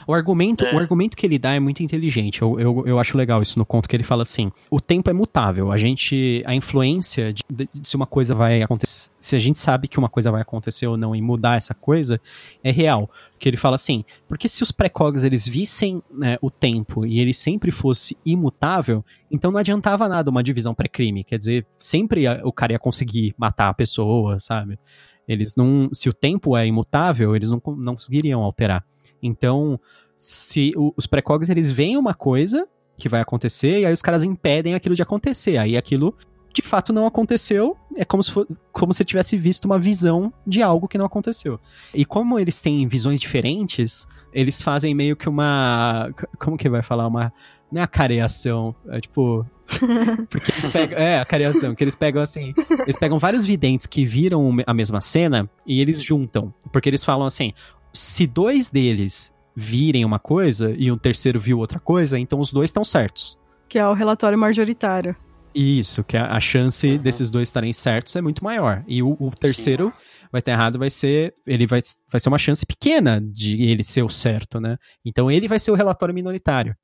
[0.08, 0.74] O argumento, é.
[0.74, 2.42] o argumento que ele dá é muito inteligente.
[2.42, 5.14] Eu, eu, eu acho legal isso no conto que ele fala assim: o tempo é
[5.14, 5.72] mutável.
[5.72, 6.44] A gente.
[6.46, 9.12] A influência de, de, se uma coisa vai acontecer.
[9.20, 12.20] Se a gente sabe que uma coisa vai acontecer ou não e mudar essa coisa,
[12.64, 13.10] é real.
[13.40, 17.34] Que ele fala assim: porque se os precogs eles vissem né, o tempo e ele
[17.34, 21.24] sempre fosse imutável, então não adiantava nada uma divisão pré-crime.
[21.24, 24.78] Quer dizer, sempre o cara ia conseguir matar a pessoa, sabe?
[25.28, 25.90] Eles não.
[25.94, 28.86] Se o tempo é imutável, eles não, não conseguiriam alterar.
[29.22, 29.80] Então,
[30.18, 34.24] se o, os precogs eles veem uma coisa que vai acontecer e aí os caras
[34.24, 35.58] impedem aquilo de acontecer.
[35.58, 36.16] Aí aquilo
[36.54, 40.62] de fato não aconteceu, é como se, for, como se tivesse visto uma visão de
[40.62, 41.60] algo que não aconteceu.
[41.94, 46.10] E como eles têm visões diferentes, eles fazem meio que uma.
[46.38, 47.08] Como que vai falar?
[47.08, 47.34] Uma.
[47.72, 49.46] Não é a careação, é tipo.
[50.30, 50.98] Porque eles pegam.
[50.98, 52.54] É, a careação, que eles pegam assim.
[52.82, 56.54] Eles pegam vários videntes que viram a mesma cena e eles juntam.
[56.72, 57.54] Porque eles falam assim:
[57.94, 62.70] se dois deles virem uma coisa e um terceiro viu outra coisa, então os dois
[62.70, 63.38] estão certos.
[63.68, 65.16] Que é o relatório majoritário.
[65.54, 66.98] Isso, que a, a chance uhum.
[66.98, 68.84] desses dois estarem certos é muito maior.
[68.88, 70.28] E o, o terceiro Sim.
[70.32, 71.34] vai ter errado, vai ser.
[71.46, 74.78] Ele vai, vai ser uma chance pequena de ele ser o certo, né?
[75.06, 76.76] Então ele vai ser o relatório minoritário.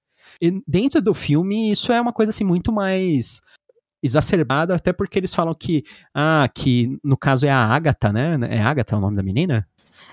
[0.41, 3.41] E dentro do filme, isso é uma coisa assim muito mais
[4.01, 8.37] exacerbada, até porque eles falam que, ah, que no caso é a Agatha, né?
[8.49, 9.67] É Agatha o nome da menina?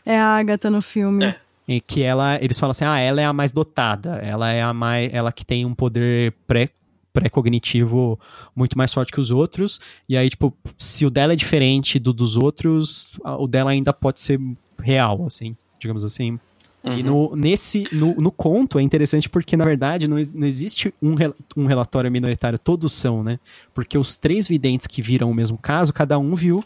[0.04, 1.24] É a Agatha no filme.
[1.24, 1.36] É.
[1.66, 4.74] E que ela, eles falam assim, ah, ela é a mais dotada, ela é a
[4.74, 6.68] mais, ela que tem um poder pré
[7.12, 8.18] pré-cognitivo
[8.56, 12.12] muito mais forte que os outros, e aí, tipo, se o dela é diferente do
[12.12, 14.40] dos outros, o dela ainda pode ser
[14.82, 16.40] real, assim, digamos assim.
[16.84, 16.98] Uhum.
[16.98, 21.14] E no, nesse, no, no conto é interessante porque, na verdade, não, não existe um,
[21.56, 23.40] um relatório minoritário, todos são, né?
[23.72, 26.62] Porque os três videntes que viram o mesmo caso, cada um viu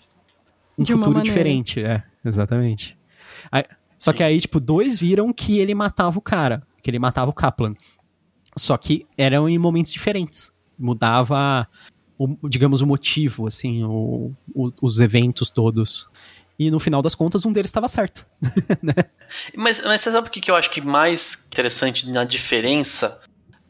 [0.76, 1.80] um De futuro diferente.
[1.80, 2.98] É, exatamente.
[3.50, 3.64] Aí,
[3.96, 4.16] só Sim.
[4.16, 7.74] que aí, tipo, dois viram que ele matava o cara, que ele matava o Kaplan.
[8.56, 10.52] Só que eram em momentos diferentes.
[10.76, 11.68] Mudava,
[12.18, 16.08] o, digamos, o motivo, assim, o, o, os eventos todos.
[16.58, 18.26] E no final das contas, um deles estava certo.
[18.82, 18.94] né?
[19.56, 23.20] mas, mas você sabe o que eu acho que mais interessante na diferença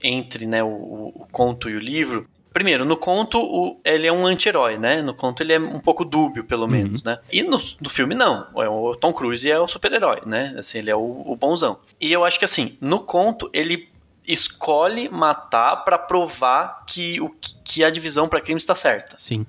[0.03, 2.27] entre né, o, o conto e o livro?
[2.53, 5.03] Primeiro, no conto, o, ele é um anti-herói, né?
[5.03, 6.68] No conto ele é um pouco dúbio, pelo uhum.
[6.68, 7.18] menos, né?
[7.31, 8.46] E no, no filme, não.
[8.57, 10.55] É o Tom Cruise é o super-herói, né?
[10.59, 11.79] Assim, ele é o, o bonzão.
[12.01, 13.88] E eu acho que, assim, no conto, ele
[14.27, 17.31] escolhe matar para provar que, o,
[17.64, 19.16] que a divisão para crime está certa.
[19.16, 19.46] Sim.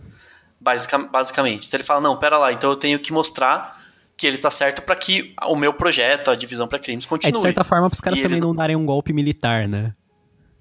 [0.59, 1.67] Basica, basicamente.
[1.67, 3.79] Então ele fala, não, pera lá, então eu tenho que mostrar
[4.17, 7.31] que ele tá certo para que o meu projeto, a divisão para crimes, continue.
[7.31, 9.93] É de certa forma, para os caras e também não darem um golpe militar, né?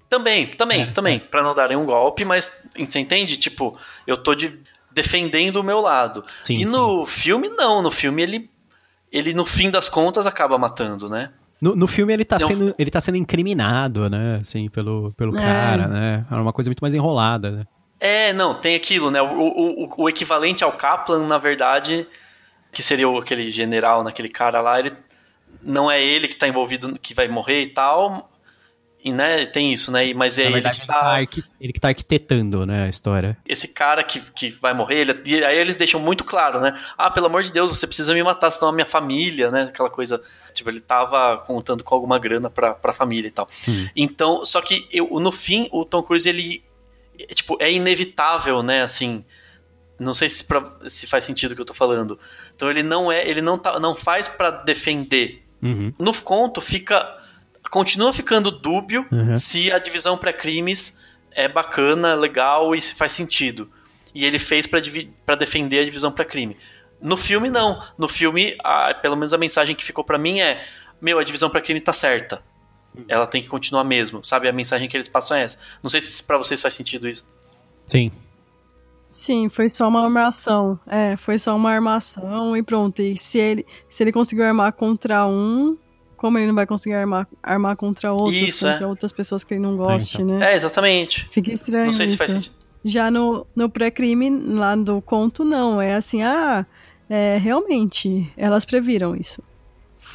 [0.09, 1.17] Também, também, é, também.
[1.17, 1.19] É.
[1.19, 3.37] Pra não darem um golpe, mas você entende?
[3.37, 4.59] Tipo, eu tô de,
[4.91, 6.23] defendendo o meu lado.
[6.39, 6.71] Sim, e sim.
[6.71, 7.81] no filme, não.
[7.81, 8.49] No filme, ele,
[9.11, 11.29] ele, no fim das contas, acaba matando, né?
[11.61, 14.39] No, no filme ele tá, sendo, ele tá sendo incriminado, né?
[14.41, 15.41] Assim, pelo, pelo é.
[15.41, 16.25] cara, né?
[16.31, 17.63] Era uma coisa muito mais enrolada, né?
[17.99, 19.21] É, não, tem aquilo, né?
[19.21, 22.07] O, o, o equivalente ao Kaplan, na verdade,
[22.71, 24.93] que seria aquele general, naquele cara lá, ele
[25.61, 28.29] não é ele que tá envolvido, que vai morrer e tal,
[29.03, 30.13] e, né, tem isso, né?
[30.13, 31.21] Mas é ele que tá...
[31.59, 33.37] Ele que tá arquitetando, né, a história.
[33.47, 36.77] Esse cara que, que vai morrer, ele, e aí eles deixam muito claro, né?
[36.97, 39.63] Ah, pelo amor de Deus, você precisa me matar, senão a minha família, né?
[39.63, 40.21] Aquela coisa.
[40.53, 43.47] Tipo, ele tava contando com alguma grana pra, pra família e tal.
[43.67, 43.87] Hum.
[43.95, 46.63] Então, só que eu, no fim, o Tom Cruise, ele.
[47.33, 48.83] Tipo, é inevitável, né?
[48.83, 49.23] Assim.
[49.99, 52.17] Não sei se, pra, se faz sentido o que eu tô falando.
[52.55, 53.27] Então ele não é.
[53.27, 55.45] Ele não, tá, não faz para defender.
[55.61, 55.93] Uhum.
[55.99, 57.17] No conto fica
[57.69, 59.35] continua ficando dúbio uhum.
[59.35, 60.97] se a divisão pré-crimes
[61.31, 63.69] é bacana, legal e se faz sentido.
[64.13, 66.57] E ele fez para defender a divisão pré-crime.
[67.01, 67.81] No filme, não.
[67.97, 70.65] No filme, a, pelo menos a mensagem que ficou para mim é:
[70.99, 72.43] meu, a divisão para crime tá certa.
[73.07, 74.47] Ela tem que continuar mesmo, sabe?
[74.47, 75.57] A mensagem que eles passam é essa.
[75.81, 77.25] Não sei se para vocês faz sentido isso.
[77.85, 78.11] Sim.
[79.07, 80.79] Sim, foi só uma armação.
[80.85, 83.01] É, foi só uma armação e pronto.
[83.01, 85.77] E se ele, se ele conseguiu armar contra um,
[86.15, 88.87] como ele não vai conseguir armar, armar contra outros, Isso, contra é.
[88.87, 90.37] outras pessoas que ele não goste, então.
[90.37, 90.51] né?
[90.51, 91.27] É, exatamente.
[91.31, 92.13] Fica estranho Não sei isso.
[92.13, 92.55] se faz sentido.
[92.83, 95.81] Já no, no pré-crime, lá do conto, não.
[95.81, 96.65] É assim, ah,
[97.09, 99.41] é, realmente, elas previram isso.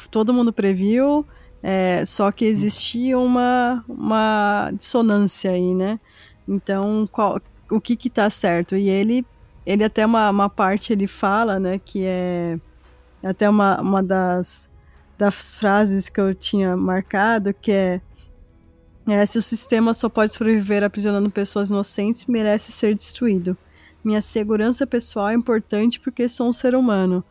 [0.09, 1.25] Todo mundo previu,
[1.67, 5.99] é, só que existia uma, uma dissonância aí, né?
[6.47, 7.41] Então, qual,
[7.71, 8.75] o que que tá certo?
[8.75, 9.25] E ele,
[9.65, 12.59] ele até uma, uma parte, ele fala, né, que é
[13.23, 14.69] até uma, uma das,
[15.17, 18.01] das frases que eu tinha marcado, que é
[19.07, 23.57] é, se o sistema só pode sobreviver aprisionando pessoas inocentes, merece ser destruído.
[24.03, 27.23] Minha segurança pessoal é importante porque sou um ser humano.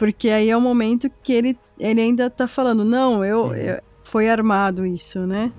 [0.00, 4.30] Porque aí é o momento que ele, ele ainda tá falando, não, eu, eu foi
[4.30, 5.52] armado isso, né?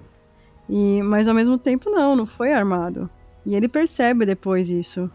[0.68, 3.08] E, mas ao mesmo tempo, não, não foi armado.
[3.46, 5.12] E ele percebe depois isso.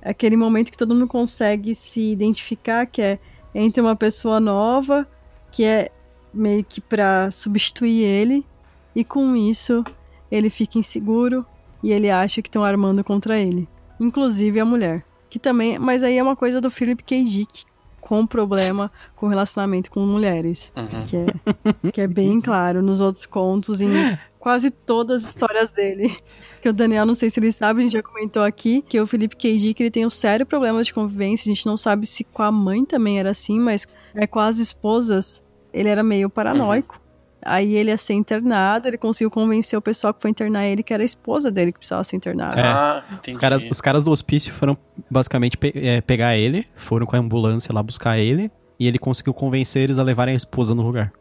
[0.00, 3.18] Aquele momento que todo mundo consegue se identificar, que é
[3.52, 5.08] entre uma pessoa nova,
[5.50, 5.88] que é
[6.32, 8.46] meio que pra substituir ele,
[8.94, 9.82] e com isso
[10.30, 11.44] ele fica inseguro
[11.82, 13.68] e ele acha que estão armando contra ele,
[13.98, 17.24] inclusive a mulher, que também, mas aí é uma coisa do Philip K.
[17.24, 17.64] Dick
[18.06, 21.04] com problema com relacionamento com mulheres, Uhum.
[21.06, 23.90] que é que é bem claro nos outros contos em
[24.38, 26.16] quase todas as histórias dele.
[26.62, 29.06] Que o Daniel, não sei se ele sabe, a gente já comentou aqui, que o
[29.08, 29.56] Felipe K.
[29.56, 32.50] Dick, ele tem um sério problema de convivência, a gente não sabe se com a
[32.52, 35.42] mãe também era assim, mas é com as esposas,
[35.72, 37.00] ele era meio paranoico.
[37.46, 40.92] Aí ele ia ser internado, ele conseguiu convencer o pessoal que foi internar ele que
[40.92, 42.60] era a esposa dele que precisava ser internada.
[42.60, 42.64] É.
[42.64, 43.36] Ah, entendi.
[43.36, 44.76] Os caras, os caras do hospício foram
[45.10, 49.32] basicamente pe- é, pegar ele, foram com a ambulância lá buscar ele, e ele conseguiu
[49.32, 51.12] convencer eles a levarem a esposa no lugar.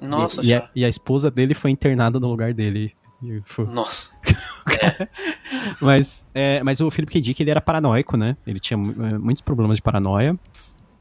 [0.00, 0.64] Nossa e, e, senhora.
[0.66, 2.92] a, e a esposa dele foi internada no lugar dele.
[3.22, 4.08] E foi- Nossa.
[5.80, 7.20] Mas, é, mas o Philip K.
[7.20, 8.36] Dick, ele era paranoico, né?
[8.46, 10.38] Ele tinha é, muitos problemas de paranoia.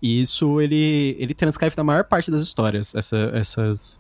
[0.02, 4.00] E isso ele, ele transcreve na maior parte das histórias, essa, essas...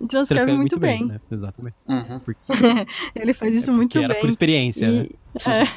[0.00, 1.06] E transcreve muito, bem.
[1.06, 1.20] né?
[1.30, 1.76] Exatamente.
[1.86, 2.20] Uhum.
[2.20, 2.40] Porque,
[3.14, 4.22] Ele faz isso muito porque era bem.
[4.22, 5.06] por experiência, né?
[5.06, 5.68] E, é.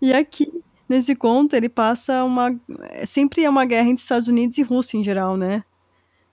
[0.00, 0.50] e aqui,
[0.88, 2.54] nesse conto, ele passa uma.
[2.90, 5.62] é, Sempre é uma guerra entre Estados Unidos e Rússia em geral, né?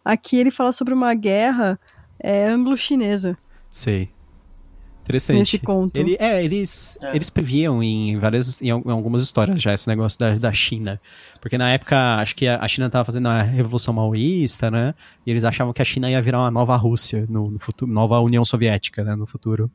[0.03, 1.80] Aqui ele fala sobre uma guerra
[2.20, 3.38] é, anglo-chinesa
[3.70, 4.09] Sei.
[5.10, 5.38] Interessante.
[5.39, 5.97] nesse conto.
[5.97, 7.16] Ele, é, eles, É.
[7.16, 11.01] eles previam em várias, em al- em algumas histórias já esse negócio da, da China.
[11.41, 14.93] Porque na época, acho que a, China tava fazendo a Revolução Maoísta, né?
[15.26, 18.20] E eles achavam que a China ia virar uma nova Rússia no, no futuro, nova
[18.20, 19.16] União Soviética, né?
[19.16, 19.70] No futuro.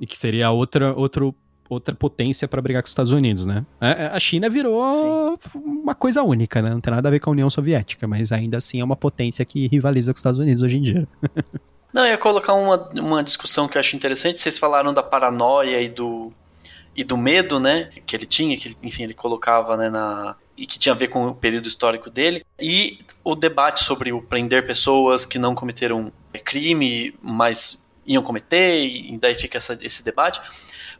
[0.00, 1.34] E que seria outra, outro,
[1.70, 3.64] outra potência para brigar com os Estados Unidos, né?
[3.80, 6.68] A, a China virou uma coisa única, né?
[6.70, 9.42] Não tem nada a ver com a União Soviética, mas ainda assim é uma potência
[9.44, 11.08] que rivaliza com os Estados Unidos hoje em dia.
[11.96, 14.38] Não, eu ia colocar uma, uma discussão que eu acho interessante.
[14.38, 16.30] Vocês falaram da paranoia e do,
[16.94, 17.88] e do medo, né?
[18.04, 20.36] Que ele tinha, que ele, enfim, ele colocava, né, na.
[20.58, 22.44] E que tinha a ver com o período histórico dele.
[22.60, 26.12] E o debate sobre o prender pessoas que não cometeram
[26.44, 30.38] crime, mas iam cometer, e daí fica essa- esse debate.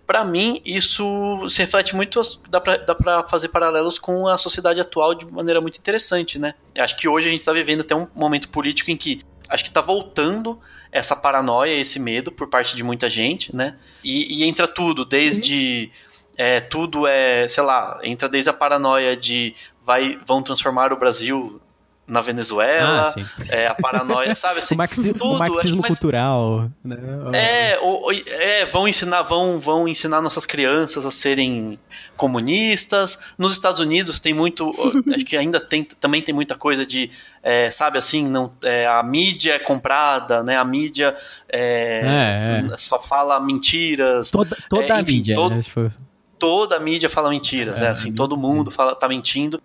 [0.06, 2.60] Pra mim, isso se reflete muito, dá
[2.94, 6.54] pra fazer paralelos com a sociedade atual de maneira muito interessante, né?
[6.78, 9.70] Acho que hoje a gente tá vivendo até um momento político em que acho que
[9.70, 13.76] tá voltando essa paranoia, esse medo por parte de muita gente, né?
[14.02, 15.90] E, e entra tudo, desde
[16.36, 21.60] é, tudo é, sei lá, entra desde a paranoia de vai, vão transformar o Brasil
[22.08, 24.60] na Venezuela, Ah, é, a paranoia, sabe?
[24.60, 26.96] Assim, o, marxi- tudo, o marxismo mas- cultural, né?
[27.32, 31.78] é, ou- é, vão ensinar, vão, vão ensinar nossas crianças a serem
[32.16, 33.18] comunistas.
[33.38, 34.72] Nos Estados Unidos tem muito,
[35.14, 37.10] acho que ainda tem, também tem muita coisa de,
[37.42, 40.56] é, sabe assim, não, é, a mídia é comprada, né?
[40.56, 41.14] A mídia
[41.48, 42.32] é,
[42.72, 44.30] É, só fala mentiras.
[44.30, 45.60] Toda, toda É, a enfim, mídia, todo- né?
[45.62, 45.90] Tipo,
[46.38, 49.58] Toda a mídia fala mentiras, é, É, assim, todo mundo fala, tá mentindo.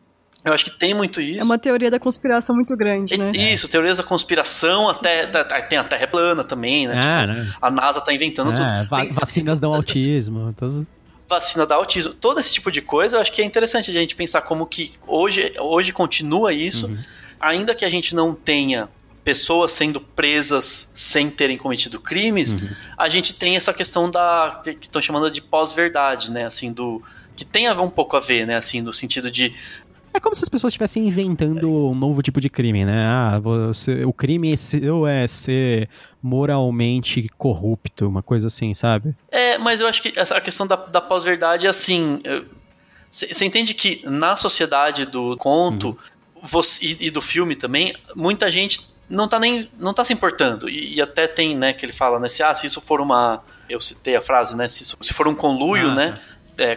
[0.44, 1.40] Eu acho que tem muito isso.
[1.40, 3.32] É uma teoria da conspiração muito grande, né?
[3.32, 5.26] Isso, teorias da conspiração, até,
[5.70, 6.96] tem a Terra plana também, né?
[6.98, 7.54] ah, Tipo, né?
[7.62, 8.64] a NASA tá inventando tudo.
[8.68, 10.54] É, va- Tem- vacinas dão autismo.
[10.58, 10.84] todas-
[11.30, 14.16] vacina da autismo, todo esse tipo de coisa, eu acho que é interessante a gente
[14.18, 16.98] pensar como que hoje, hoje continua isso, Uhum.
[17.40, 18.90] ainda que a gente não tenha
[19.24, 22.68] pessoas sendo presas sem terem cometido crimes, Uhum.
[22.98, 27.02] a gente tem essa questão da que estão chamando de pós-verdade, né, assim do
[27.36, 29.54] que tem um pouco a ver, né, assim, no sentido de
[30.14, 33.06] É como se as pessoas estivessem inventando um novo tipo de crime, né?
[33.08, 35.88] Ah, você, o crime seu é ser
[36.22, 39.16] moralmente corrupto, uma coisa assim, sabe?
[39.32, 42.22] É, mas eu acho que a questão da, da pós-verdade é assim.
[43.10, 45.98] Você entende que na sociedade do conto
[46.44, 50.70] você- e, e do filme também, muita gente não tá nem não tá se importando.
[50.70, 53.44] E, e, até tem, né, que ele fala, né, se, ah, se isso for uma,
[53.70, 56.22] eu citei a frase, né, se, isso, se for um conluio, ah, né, é,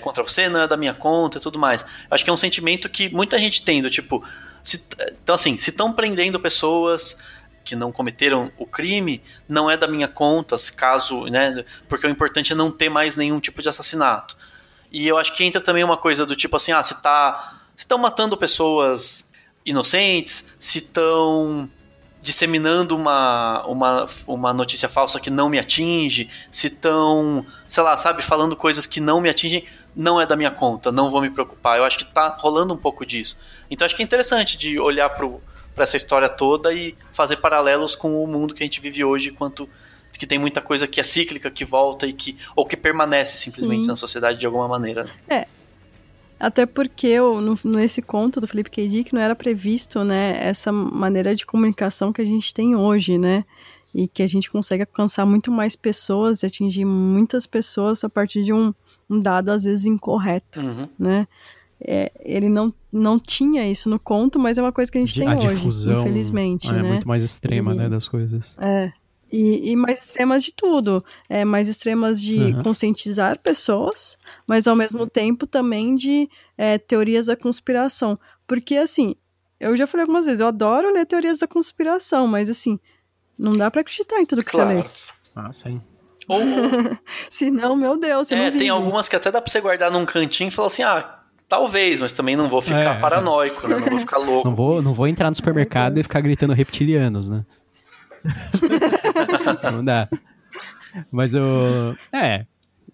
[0.00, 1.84] contra você, não é da minha conta e tudo mais.
[2.10, 4.24] Acho que é um sentimento que muita gente tem, do tipo,
[4.62, 4.84] se,
[5.22, 7.18] então assim, se estão prendendo pessoas
[7.64, 12.52] que não cometeram o crime, não é da minha conta, caso, né, porque o importante
[12.52, 14.36] é não ter mais nenhum tipo de assassinato.
[14.92, 17.98] E eu acho que entra também uma coisa do tipo assim, ah, se tá, estão
[17.98, 19.30] matando pessoas
[19.64, 21.68] inocentes, se estão
[22.24, 28.22] disseminando uma, uma, uma notícia falsa que não me atinge, se estão, sei lá, sabe,
[28.22, 31.76] falando coisas que não me atingem, não é da minha conta, não vou me preocupar.
[31.76, 33.36] Eu acho que tá rolando um pouco disso.
[33.70, 38.24] Então acho que é interessante de olhar para essa história toda e fazer paralelos com
[38.24, 39.68] o mundo que a gente vive hoje, quanto
[40.18, 43.82] que tem muita coisa que é cíclica, que volta e que ou que permanece simplesmente
[43.82, 43.90] Sim.
[43.90, 45.10] na sociedade de alguma maneira.
[45.28, 45.46] É,
[46.38, 48.88] até porque no, nesse conto do Felipe K.
[48.88, 53.44] Dick não era previsto, né, essa maneira de comunicação que a gente tem hoje, né?
[53.94, 58.42] E que a gente consegue alcançar muito mais pessoas e atingir muitas pessoas a partir
[58.42, 58.74] de um,
[59.08, 60.88] um dado, às vezes, incorreto, uhum.
[60.98, 61.28] né?
[61.80, 65.16] É, ele não, não tinha isso no conto, mas é uma coisa que a gente
[65.16, 66.78] tem a hoje, difusão, infelizmente, é, né?
[66.78, 68.56] É muito mais extrema, né, das coisas.
[68.60, 68.92] É,
[69.30, 71.04] e, e, mais extremas de tudo.
[71.28, 72.62] É, mais extremas de uhum.
[72.62, 74.16] conscientizar pessoas,
[74.46, 78.18] mas ao mesmo tempo também de é, teorias da conspiração.
[78.46, 79.14] Porque, assim,
[79.58, 82.78] eu já falei algumas vezes, eu adoro ler teorias da conspiração, mas, assim,
[83.38, 84.70] não dá para acreditar em tudo que claro.
[84.70, 84.84] você lê.
[85.34, 85.80] Ah, sim.
[86.28, 86.40] Ou,
[87.30, 89.90] Se não, meu Deus, você é, não tem algumas que até dá pra você guardar
[89.90, 91.18] num cantinho e falar assim, ah,
[91.48, 93.78] talvez, mas também não vou ficar é, paranoico, né?
[93.78, 94.48] Não vou ficar louco.
[94.48, 97.44] Não vou, não vou entrar no supermercado e ficar gritando reptilianos, né?
[99.72, 100.08] não dá.
[101.10, 101.96] Mas o.
[102.12, 102.46] É,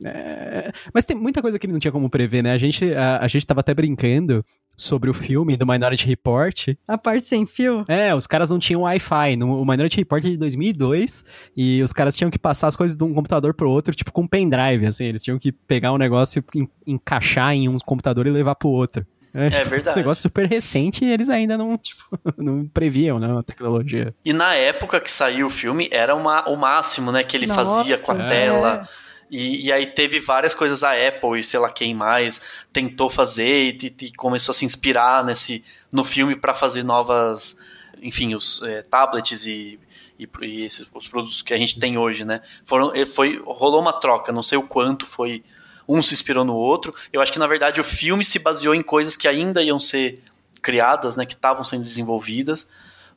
[0.04, 2.52] é, Mas tem muita coisa que ele não tinha como prever, né?
[2.52, 4.44] A gente, a, a gente tava até brincando
[4.76, 6.68] sobre o filme do Minority Report.
[6.88, 7.84] A parte sem fio?
[7.86, 9.36] É, os caras não tinham Wi-Fi.
[9.36, 11.24] No, o Minority Report é de 2002
[11.54, 14.22] e os caras tinham que passar as coisas de um computador pro outro, tipo com
[14.22, 15.04] um pendrive, assim.
[15.04, 16.42] Eles tinham que pegar um negócio,
[16.86, 19.06] encaixar em um computador e levar pro outro.
[19.34, 19.98] É, é tipo, verdade.
[19.98, 22.02] Um negócio super recente e eles ainda não, tipo,
[22.36, 24.14] não previam, né, a tecnologia.
[24.24, 27.64] E na época que saiu o filme, era uma, o máximo, né, que ele Nossa,
[27.64, 28.28] fazia com a é.
[28.28, 28.88] tela.
[29.30, 33.78] E, e, aí teve várias coisas a Apple e sei lá quem mais tentou fazer
[33.80, 35.62] e, e começou a se inspirar nesse
[35.92, 37.56] no filme para fazer novas,
[38.02, 39.78] enfim, os é, tablets e,
[40.18, 42.40] e, e esses, os produtos que a gente tem hoje, né?
[42.64, 45.44] Foram, foi rolou uma troca, não sei o quanto foi
[45.90, 46.94] um se inspirou no outro.
[47.12, 50.22] Eu acho que na verdade o filme se baseou em coisas que ainda iam ser
[50.62, 52.68] criadas, né, que estavam sendo desenvolvidas,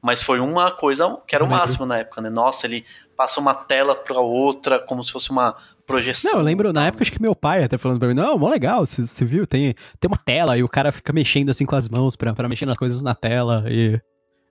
[0.01, 2.29] mas foi uma coisa que era o máximo na época, né?
[2.29, 5.55] Nossa, ele passa uma tela para outra como se fosse uma
[5.85, 6.31] projeção.
[6.31, 8.49] Não, eu lembro na época acho que meu pai até falando pra mim, não, mó
[8.49, 11.87] legal, você viu, tem, tem uma tela e o cara fica mexendo assim com as
[11.87, 13.99] mãos para mexer nas coisas na tela e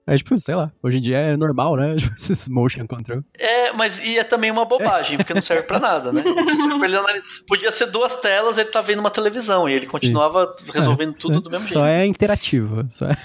[0.05, 1.95] é tipo, sei lá, hoje em dia é normal, né?
[2.03, 3.23] Tipo, esses motion control.
[3.37, 6.21] É, mas e é também uma bobagem, porque não serve para nada, né?
[7.47, 10.71] Podia ser duas telas, ele tá vendo uma televisão e ele continuava Sim.
[10.73, 11.79] resolvendo é, tudo do mesmo só jeito.
[11.79, 12.85] Só é interativo.
[12.89, 13.17] Só é,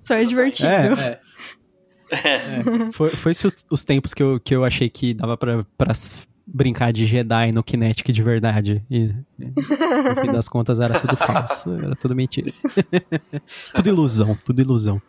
[0.00, 0.68] só é divertido.
[0.68, 1.20] É,
[2.10, 2.18] é.
[2.28, 2.92] é.
[2.92, 5.92] Foi, foi os, os, tempos que eu, que eu achei que dava pra, pra
[6.46, 8.82] brincar de Jedi no Kinetic de verdade.
[8.90, 9.08] E,
[9.38, 12.52] no fim das contas era tudo falso, era tudo mentira.
[13.74, 15.00] tudo ilusão, tudo ilusão.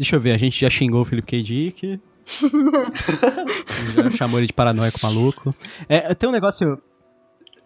[0.00, 1.42] Deixa eu ver, a gente já xingou o Felipe K.
[1.42, 2.00] Dick.
[3.94, 5.54] já chamou ele de paranoico maluco.
[5.86, 6.80] É, tem um negócio.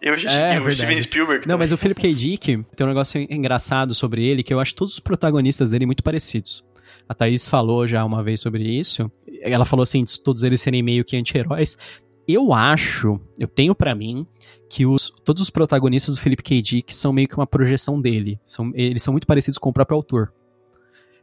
[0.01, 1.47] Eu já xinguei é, o Steven Spielberg.
[1.47, 1.59] Não, também.
[1.59, 2.13] mas o Philip K.
[2.13, 6.03] Dick tem um negócio engraçado sobre ele que eu acho todos os protagonistas dele muito
[6.03, 6.65] parecidos.
[7.07, 9.09] A Thaís falou já uma vez sobre isso.
[9.41, 11.77] Ela falou assim, todos eles serem meio que anti-heróis.
[12.27, 14.27] Eu acho, eu tenho para mim,
[14.69, 16.61] que os, todos os protagonistas do Philip K.
[16.61, 18.37] Dick são meio que uma projeção dele.
[18.43, 20.33] São, eles são muito parecidos com o próprio autor.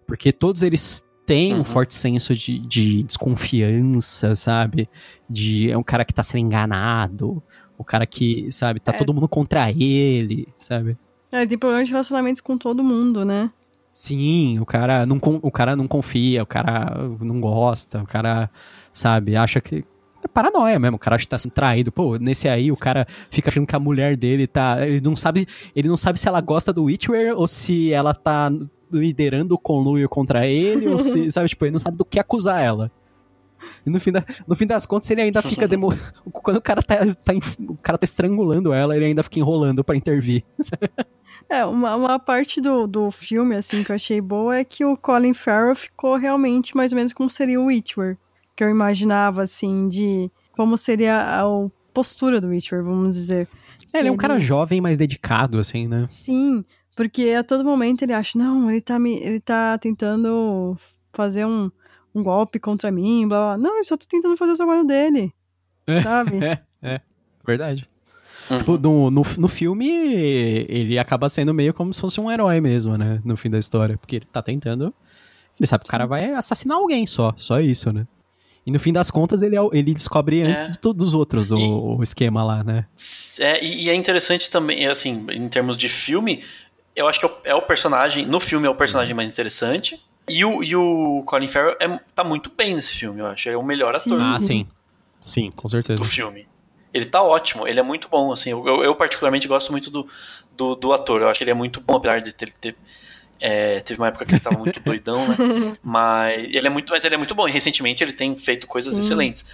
[0.06, 1.60] Porque todos eles têm uhum.
[1.60, 4.88] um forte senso de, de, desconfiança, sabe?
[5.28, 7.42] De é um cara que tá sendo enganado,
[7.78, 8.96] o cara que, sabe, tá é.
[8.96, 10.96] todo mundo contra ele, sabe?
[11.30, 13.50] É, ele tem problemas de relacionamentos com todo mundo, né?
[13.92, 18.50] Sim, o cara não, o cara não confia, o cara não gosta, o cara,
[18.92, 19.84] sabe, acha que.
[20.24, 21.90] É paranoia mesmo, o cara acha que tá sendo traído.
[21.90, 24.86] Pô, nesse aí o cara fica achando que a mulher dele tá.
[24.86, 25.46] Ele não sabe.
[25.74, 28.50] Ele não sabe se ela gosta do Witcher ou se ela tá
[28.98, 32.62] liderando o conluio contra ele, ou se, sabe, tipo, ele não sabe do que acusar
[32.62, 32.90] ela.
[33.86, 35.92] E no fim, da, no fim das contas, ele ainda fica demo...
[36.32, 39.96] Quando o cara tá, tá, o cara tá estrangulando ela, ele ainda fica enrolando para
[39.96, 40.44] intervir.
[41.48, 44.96] É, uma, uma parte do, do filme, assim, que eu achei boa é que o
[44.96, 48.16] Colin Farrell ficou realmente mais ou menos como seria o Witcher.
[48.54, 53.48] Que eu imaginava, assim, de como seria a, a postura do Witcher, vamos dizer.
[53.92, 56.06] É, ele é um cara jovem, mais dedicado, assim, né?
[56.08, 56.64] Sim,
[56.94, 60.76] porque a todo momento ele acha, não, ele tá, me, ele tá tentando
[61.12, 61.70] fazer um,
[62.14, 63.58] um golpe contra mim, blá blá.
[63.58, 65.32] Não, ele só tá tentando fazer o trabalho dele.
[66.02, 66.38] Sabe?
[66.84, 67.00] É, é,
[67.46, 67.88] verdade.
[68.50, 68.58] Uhum.
[68.58, 72.98] Tipo, no, no, no filme, ele acaba sendo meio como se fosse um herói mesmo,
[72.98, 73.20] né?
[73.24, 73.96] No fim da história.
[73.96, 74.92] Porque ele tá tentando.
[75.58, 77.32] Ele sabe que o cara vai assassinar alguém só.
[77.36, 78.06] Só isso, né?
[78.66, 80.44] E no fim das contas, ele, é ele descobre é.
[80.44, 82.86] antes de todos os outros o, e, o esquema lá, né?
[83.38, 86.42] É, e, é interessante também, assim, em termos de filme,
[86.94, 88.26] eu acho que é o, é o personagem.
[88.26, 90.00] No filme é o personagem mais interessante.
[90.28, 93.48] E o, e o Colin Farrell é, tá muito bem nesse filme, eu acho.
[93.48, 94.20] Ele é o melhor ator.
[94.20, 94.66] Ah, sim.
[95.20, 95.98] Sim, com certeza.
[96.00, 96.46] Do filme.
[96.94, 98.50] Ele tá ótimo, ele é muito bom, assim.
[98.50, 100.06] Eu, eu, eu particularmente gosto muito do,
[100.56, 101.22] do, do, ator.
[101.22, 102.76] Eu acho que ele é muito bom, apesar de ter, ter
[103.40, 105.36] é, teve uma época que ele tava muito doidão, né?
[105.82, 107.48] Mas ele é muito, mas ele é muito bom.
[107.48, 109.00] E recentemente ele tem feito coisas Sim.
[109.00, 109.44] excelentes.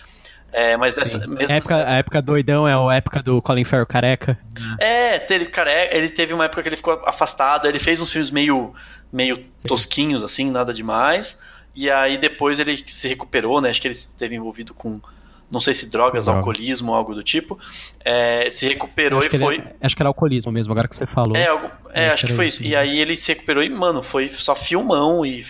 [0.53, 3.86] É, mas essa mesmo a época, a época doidão é a época do Colin Farrell
[3.86, 4.38] careca.
[4.78, 8.30] É, teve careca, ele teve uma época que ele ficou afastado, ele fez uns filmes
[8.30, 8.74] meio
[9.12, 11.38] meio tosquinhos assim, nada demais.
[11.74, 13.70] E aí depois ele se recuperou, né?
[13.70, 15.01] Acho que ele esteve envolvido com
[15.51, 16.40] não sei se drogas, Droga.
[16.40, 17.59] alcoolismo, algo do tipo,
[18.05, 19.55] é, se recuperou e foi.
[19.55, 21.36] Ele, acho que era alcoolismo mesmo, agora que você falou.
[21.36, 22.62] É, algo, é acho, acho que, que foi isso.
[22.62, 22.70] isso.
[22.70, 25.42] E aí ele se recuperou e, mano, foi só filmão e,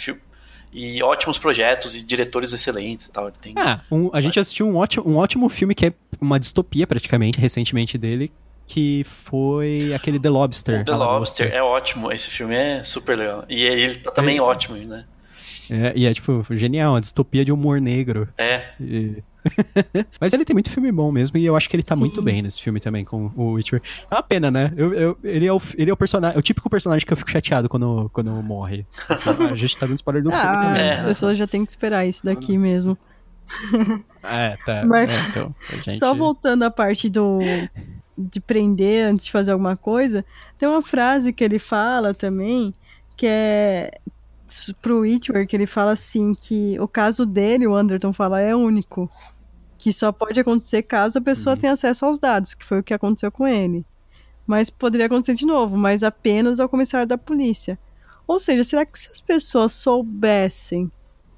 [0.73, 3.29] e ótimos projetos e diretores excelentes e tal.
[3.29, 3.55] Ele tem...
[3.57, 7.39] Ah, um, a gente assistiu um ótimo, um ótimo filme que é uma distopia praticamente,
[7.39, 8.31] recentemente dele,
[8.67, 10.81] que foi aquele The Lobster.
[10.81, 13.45] O The Lobster, é ótimo, esse filme é super legal.
[13.49, 15.05] E ele tá também é, ótimo, né?
[15.71, 18.29] É, e é tipo, genial, uma distopia de humor negro.
[18.37, 18.69] É.
[18.81, 19.23] E...
[20.21, 22.01] Mas ele tem muito filme bom mesmo, e eu acho que ele tá Sim.
[22.01, 23.83] muito bem nesse filme também, com o Witcher.
[24.11, 24.73] É uma pena, né?
[24.77, 27.17] Eu, eu, ele, é o, ele é o personagem, é o típico personagem que eu
[27.17, 28.87] fico chateado quando, quando morre.
[29.51, 30.91] a gente tá dando spoiler do ah, filme também.
[30.91, 32.97] As pessoas já têm que esperar isso daqui mesmo.
[34.23, 34.85] É, tá.
[34.87, 35.99] Mas, é, então, gente...
[35.99, 37.39] Só voltando à parte do
[38.21, 40.25] de prender antes de fazer alguma coisa,
[40.59, 42.75] tem uma frase que ele fala também,
[43.17, 43.93] que é
[44.81, 45.05] pro
[45.47, 49.11] que ele fala assim que o caso dele, o Anderton fala, é único.
[49.77, 51.61] Que só pode acontecer caso a pessoa uhum.
[51.61, 53.87] tenha acesso aos dados, que foi o que aconteceu com ele.
[54.47, 57.79] Mas poderia acontecer de novo, mas apenas ao comissário da polícia.
[58.27, 60.91] Ou seja, será que se as pessoas soubessem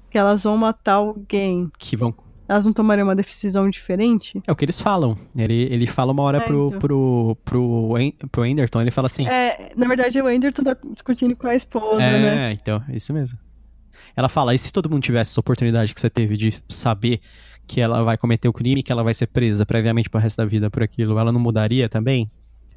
[0.09, 2.13] que elas vão matar alguém, que vão
[2.47, 4.41] elas não tomariam uma decisão diferente?
[4.45, 5.17] É o que eles falam.
[5.35, 6.79] Ele, ele fala uma hora é, pro, então.
[6.79, 7.95] pro, pro,
[8.31, 9.27] pro Enderton, ele fala assim...
[9.27, 12.49] É, na verdade o Enderton tá discutindo com a esposa, é, né?
[12.49, 13.39] É, então, é isso mesmo.
[14.15, 17.21] Ela fala, e se todo mundo tivesse essa oportunidade que você teve de saber
[17.67, 20.45] que ela vai cometer o crime, que ela vai ser presa previamente pro resto da
[20.45, 22.29] vida por aquilo, ela não mudaria também?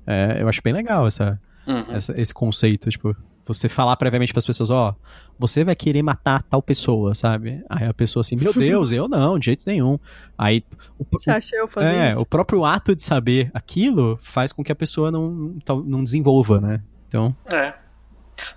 [0.07, 1.85] É, eu acho bem legal essa, uhum.
[1.91, 5.07] essa, esse conceito, tipo você falar previamente para as pessoas, ó, oh,
[5.39, 7.63] você vai querer matar tal pessoa, sabe?
[7.69, 9.99] Aí a pessoa assim, meu Deus, eu não, de jeito nenhum.
[10.37, 10.65] Aí
[10.99, 12.21] o, você acha eu fazer é, isso?
[12.21, 16.81] o próprio ato de saber aquilo faz com que a pessoa não, não desenvolva, né?
[17.09, 17.37] Então.
[17.47, 17.75] É.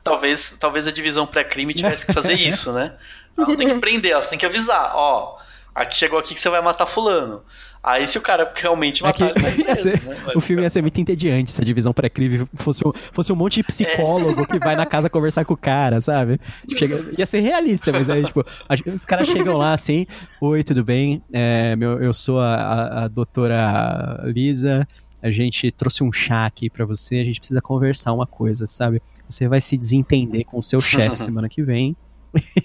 [0.04, 2.96] Talvez, talvez a divisão pré-crime tivesse que fazer isso, né?
[3.38, 5.38] Ela tem que prender, ela tem que avisar, ó,
[5.78, 7.44] aqui chegou aqui que você vai matar fulano.
[7.84, 10.18] Aí se o cara realmente é matar, é ele ser, né?
[10.36, 13.56] O filme ia ser muito entediante se a divisão pré-crime fosse, um, fosse um monte
[13.56, 14.46] de psicólogo é.
[14.46, 16.40] que vai na casa conversar com o cara, sabe?
[16.76, 20.08] Chega, ia ser realista, mas aí, tipo, a, os caras chegam lá assim,
[20.42, 21.22] oi, tudo bem?
[21.32, 24.86] É, meu, eu sou a, a, a doutora Lisa,
[25.22, 29.02] a gente trouxe um chá aqui para você, a gente precisa conversar uma coisa, sabe?
[29.30, 31.96] Você vai se desentender com o seu chefe semana que vem.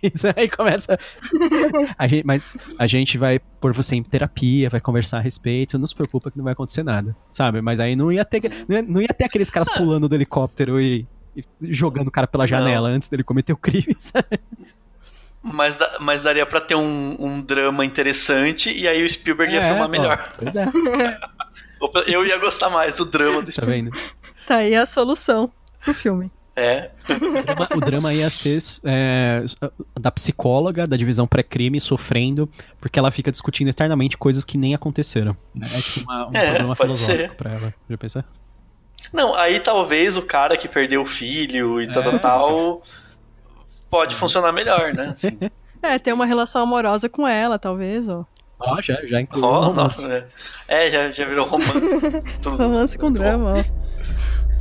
[0.02, 0.98] Isso aí começa.
[1.98, 5.86] a gente, mas a gente vai pôr você em terapia, vai conversar a respeito, não
[5.86, 7.60] se preocupa que não vai acontecer nada, sabe?
[7.60, 10.80] Mas aí não ia ter, não ia, não ia ter aqueles caras pulando do helicóptero
[10.80, 11.06] e,
[11.36, 12.96] e jogando o cara pela janela não.
[12.96, 14.40] antes dele cometer o crime, sabe?
[15.42, 19.68] Mas, mas daria para ter um, um, drama interessante e aí o Spielberg ia é,
[19.68, 20.32] filmar melhor.
[20.34, 20.66] Ó, pois é.
[22.06, 23.90] Eu ia gostar mais do drama do Spielberg.
[23.90, 24.12] Tá vendo?
[24.46, 26.30] Tá aí a solução pro filme.
[26.54, 26.90] É.
[27.08, 29.42] O drama, o drama ia ser é,
[29.98, 32.48] da psicóloga da divisão pré-crime sofrendo
[32.80, 35.36] porque ela fica discutindo eternamente coisas que nem aconteceram.
[35.60, 37.34] É tipo uma, um é, problema filosófico ser.
[37.34, 37.74] pra ela.
[37.88, 38.24] Já pensar?
[39.12, 42.04] Não, aí talvez o cara que perdeu o filho e tal, é.
[42.04, 42.82] tal, tal,
[43.88, 45.10] pode funcionar melhor, né?
[45.16, 45.38] Assim.
[45.82, 48.24] É, ter uma relação amorosa com ela, talvez, ó.
[48.60, 49.48] Ó, oh, já, já incluiu.
[49.48, 50.06] Oh, nossa,
[50.68, 50.86] é.
[50.86, 51.72] é, já, já virou romance.
[52.46, 53.64] romance com drama, ó.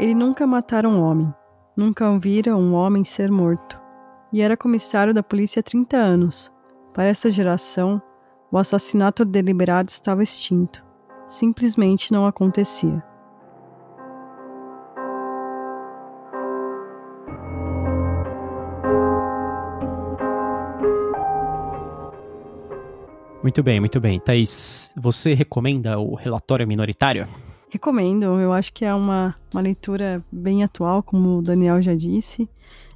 [0.00, 1.30] Ele nunca matara um homem,
[1.76, 3.78] nunca vira um homem ser morto.
[4.32, 6.50] E era comissário da polícia há 30 anos.
[6.94, 8.00] Para essa geração,
[8.50, 10.82] o assassinato deliberado estava extinto.
[11.28, 13.04] Simplesmente não acontecia.
[23.42, 24.18] Muito bem, muito bem.
[24.18, 27.28] Thaís, você recomenda o relatório minoritário?
[27.72, 32.48] Recomendo, eu acho que é uma, uma leitura bem atual, como o Daniel já disse.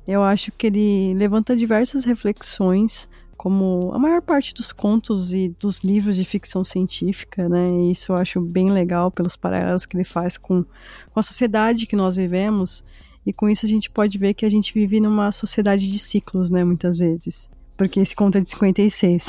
[0.06, 5.84] Eu acho que ele levanta diversas reflexões, como a maior parte dos contos e dos
[5.84, 7.70] livros de ficção científica, né?
[7.70, 11.86] E isso eu acho bem legal pelos paralelos que ele faz com, com a sociedade
[11.86, 12.82] que nós vivemos.
[13.24, 16.50] E com isso a gente pode ver que a gente vive numa sociedade de ciclos,
[16.50, 16.64] né?
[16.64, 17.48] Muitas vezes.
[17.76, 19.28] Porque esse conto é de 56.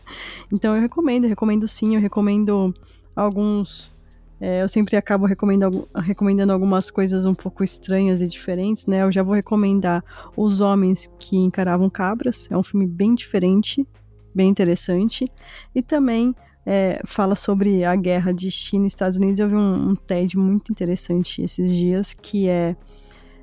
[0.50, 2.74] então eu recomendo, eu recomendo sim, eu recomendo
[3.14, 3.92] alguns
[4.40, 9.02] é, eu sempre acabo recomendando, recomendando algumas coisas um pouco estranhas e diferentes, né?
[9.02, 10.04] Eu já vou recomendar
[10.36, 12.48] Os Homens que Encaravam Cabras.
[12.50, 13.86] É um filme bem diferente,
[14.32, 15.30] bem interessante.
[15.74, 16.34] E também
[16.64, 19.40] é, fala sobre a guerra de China e Estados Unidos.
[19.40, 22.76] Eu vi um, um TED muito interessante esses dias, que é,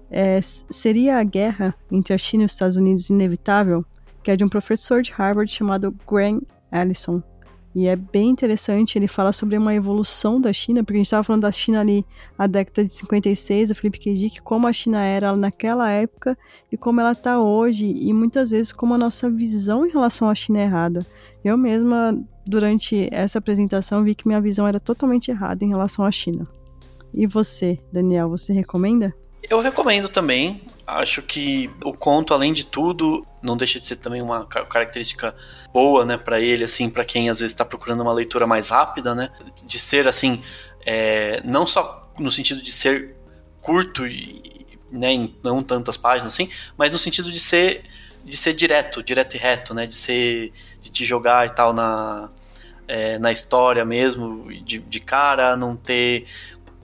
[0.10, 3.84] é Seria a guerra entre a China e os Estados Unidos inevitável?
[4.24, 6.42] Que é de um professor de Harvard chamado Graham
[6.72, 7.22] Allison.
[7.76, 11.26] E é bem interessante, ele fala sobre uma evolução da China, porque a gente estava
[11.26, 12.06] falando da China ali
[12.38, 14.14] a década de 56, o Felipe K.
[14.14, 16.38] Dick, como a China era naquela época
[16.72, 20.34] e como ela está hoje, e muitas vezes como a nossa visão em relação à
[20.34, 21.06] China é errada.
[21.44, 22.18] Eu mesma,
[22.48, 26.48] durante essa apresentação, vi que minha visão era totalmente errada em relação à China.
[27.14, 29.14] E você, Daniel, você recomenda?
[29.50, 30.62] Eu recomendo também.
[30.88, 35.36] Acho que o conto, além de tudo, não deixa de ser também uma característica
[35.74, 39.16] boa, né, para ele, assim, para quem às vezes está procurando uma leitura mais rápida,
[39.16, 39.32] né,
[39.66, 40.44] de ser assim,
[40.86, 43.16] é, não só no sentido de ser
[43.62, 47.84] curto e né, em não tantas páginas assim, mas no sentido de ser
[48.24, 52.30] de ser direto, direto e reto, né, de ser de te jogar e tal na
[52.88, 56.26] é, na história mesmo, de, de cara, não ter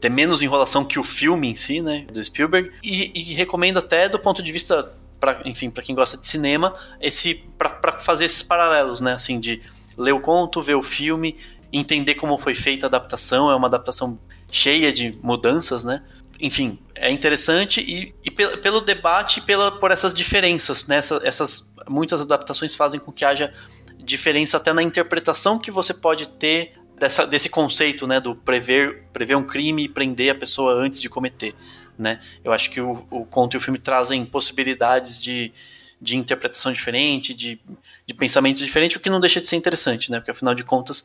[0.02, 2.72] ter menos enrolação que o filme em si, né, do Spielberg.
[2.84, 6.74] E, e recomendo até do ponto de vista, pra, enfim, para quem gosta de cinema,
[7.00, 9.62] esse para fazer esses paralelos, né, assim, de
[9.96, 11.38] ler o conto, ver o filme,
[11.72, 13.52] entender como foi feita a adaptação.
[13.52, 16.04] É uma adaptação cheia de mudanças, né?
[16.40, 20.98] Enfim, é interessante e, e pelo, pelo debate pela, por essas diferenças, né?
[20.98, 23.54] Essa, essas muitas adaptações fazem com que haja
[24.00, 29.36] diferença até na interpretação que você pode ter dessa, desse conceito, né, do prever, prever
[29.36, 31.56] um crime e prender a pessoa antes de cometer,
[31.98, 32.22] né?
[32.44, 35.52] Eu acho que o, o conto e o filme trazem possibilidades de,
[36.00, 37.60] de interpretação diferente, de,
[38.06, 40.20] de pensamento diferente, o que não deixa de ser interessante, né?
[40.20, 41.04] Porque afinal de contas,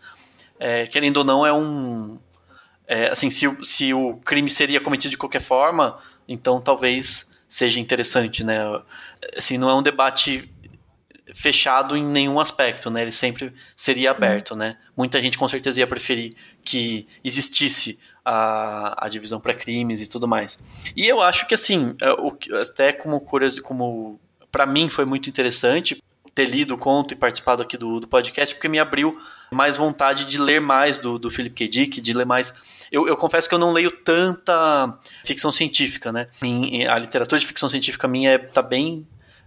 [0.61, 2.19] é, querendo ou não, é um.
[2.87, 8.45] É, assim, se, se o crime seria cometido de qualquer forma, então talvez seja interessante,
[8.45, 8.59] né?
[9.35, 10.53] Assim, não é um debate
[11.37, 13.03] fechado em nenhum aspecto, né?
[13.03, 14.17] Ele sempre seria Sim.
[14.17, 14.79] aberto, né?
[14.97, 16.35] Muita gente com certeza ia preferir
[16.65, 20.59] que existisse a, a divisão para crimes e tudo mais.
[20.97, 24.19] E eu acho que assim, é, até como curioso, como
[24.51, 26.03] para mim foi muito interessante
[26.35, 29.21] ter lido o conto e participado aqui do, do podcast, porque me abriu
[29.51, 31.69] mais vontade de ler mais do, do Philip K.
[31.69, 32.55] Dick, de ler mais.
[32.91, 36.29] Eu, eu confesso que eu não leio tanta ficção científica, né?
[36.43, 39.07] Em, em, a literatura de ficção científica minha é, tá bem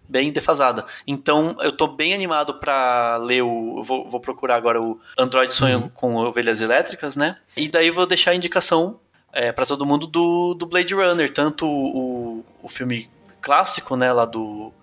[0.09, 0.85] bem defasada.
[1.05, 3.83] Então eu tô bem animado para ler o.
[3.83, 5.89] Vou, vou, procurar agora o Android Sonho uhum.
[5.89, 7.37] com Ovelhas Elétricas, né?
[7.55, 8.99] E daí vou deixar a indicação
[9.31, 13.07] é, para todo mundo do, do Blade Runner, tanto o, o filme
[13.39, 14.73] clássico, né, lá do.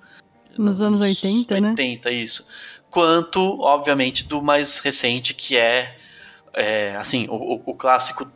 [0.56, 1.70] Nos anos 80, 80 né?
[1.70, 2.46] 80, isso.
[2.88, 5.96] Quanto, obviamente, do mais recente, que é.
[6.54, 8.26] é assim, o, o clássico é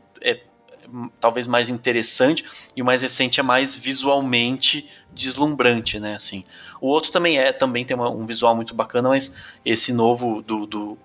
[1.20, 2.44] talvez mais interessante
[2.76, 6.14] e o mais recente é mais visualmente deslumbrante, né?
[6.14, 6.44] Assim,
[6.80, 9.34] o outro também é, também tem uma, um visual muito bacana, mas
[9.64, 10.98] esse novo do, do,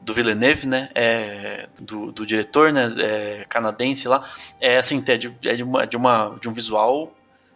[0.00, 4.26] do Villeneuve, né, é, do, do diretor, né, é, canadense lá,
[4.60, 7.12] é assim, é de, é de, uma, de, uma, de um visual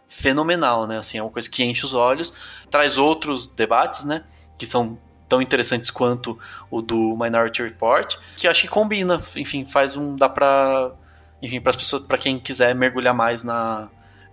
[0.07, 2.33] fenomenal, né, assim, é uma coisa que enche os olhos,
[2.69, 4.23] traz outros debates, né,
[4.57, 6.37] que são tão interessantes quanto
[6.69, 10.91] o do Minority Report, que acho que combina, enfim, faz um, dá pra,
[11.43, 13.89] enfim, para as pessoas, para quem quiser mergulhar mais na,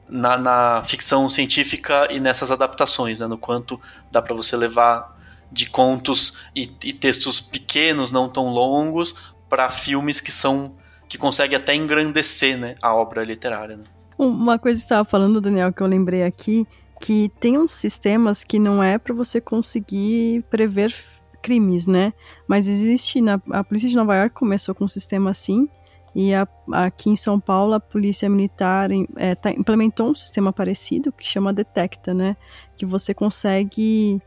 [0.09, 3.81] na, na ficção científica e nessas adaptações, né, no quanto
[4.13, 5.19] dá para você levar
[5.51, 9.17] de contos e, e, textos pequenos, não tão longos,
[9.49, 10.77] para filmes que são
[11.09, 13.77] que conseguem até engrandecer né, a obra literária.
[13.77, 13.83] Né?
[14.17, 16.65] Uma coisa que estava falando, Daniel, que eu lembrei aqui,
[17.01, 20.95] que tem uns sistemas que não é para você conseguir prever
[21.43, 22.13] crimes, né?
[22.47, 25.69] Mas existe na a polícia de Nova York começou com um sistema assim
[26.15, 31.13] e a, aqui em São Paulo, a Polícia Militar é, tá, implementou um sistema parecido
[31.13, 32.37] que chama Detecta, né?
[32.77, 34.21] Que você consegue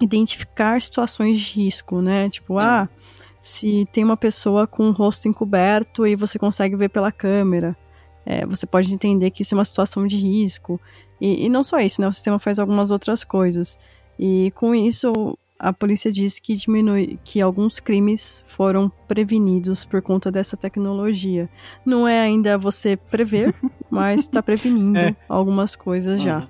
[0.00, 2.30] identificar situações de risco, né?
[2.30, 2.58] Tipo, hum.
[2.58, 2.88] ah,
[3.40, 7.76] se tem uma pessoa com o rosto encoberto e você consegue ver pela câmera,
[8.24, 10.80] é, você pode entender que isso é uma situação de risco.
[11.20, 12.08] E, e não só isso, né?
[12.08, 13.78] O sistema faz algumas outras coisas.
[14.18, 20.30] E com isso, a polícia diz que diminui, que alguns crimes foram prevenidos por conta
[20.30, 21.48] dessa tecnologia.
[21.84, 23.54] Não é ainda você prever,
[23.90, 25.16] mas está prevenindo é.
[25.28, 26.38] algumas coisas já.
[26.38, 26.48] Uhum.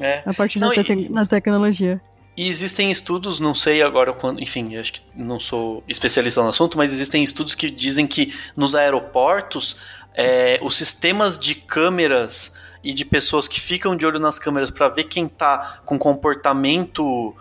[0.00, 0.22] É.
[0.24, 2.00] A partir não, da, te e, da tecnologia.
[2.36, 6.76] E existem estudos, não sei agora quando, enfim, acho que não sou especialista no assunto,
[6.76, 9.76] mas existem estudos que dizem que nos aeroportos
[10.14, 14.88] é, os sistemas de câmeras e de pessoas que ficam de olho nas câmeras para
[14.88, 17.34] ver quem tá com comportamento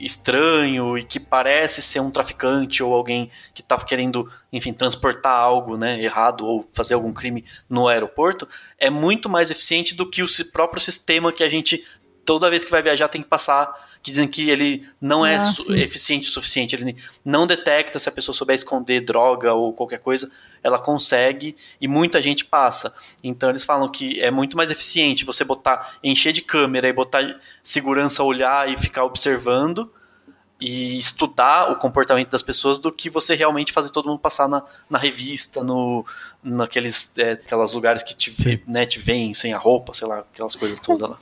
[0.00, 5.76] estranho e que parece ser um traficante ou alguém que está querendo, enfim, transportar algo,
[5.76, 8.48] né, errado ou fazer algum crime no aeroporto,
[8.78, 11.84] é muito mais eficiente do que o próprio sistema que a gente
[12.30, 15.76] toda vez que vai viajar tem que passar que dizem que ele não é ah,
[15.76, 20.30] eficiente o suficiente, ele não detecta se a pessoa souber esconder droga ou qualquer coisa,
[20.62, 22.94] ela consegue e muita gente passa.
[23.20, 27.36] Então eles falam que é muito mais eficiente você botar, encher de câmera e botar
[27.64, 29.92] segurança olhar e ficar observando
[30.60, 34.62] e estudar o comportamento das pessoas do que você realmente fazer todo mundo passar na,
[34.88, 36.04] na revista, no,
[36.42, 40.54] naqueles é, aquelas lugares que te, né, te vêm sem a roupa, sei lá, aquelas
[40.54, 41.18] coisas todas lá.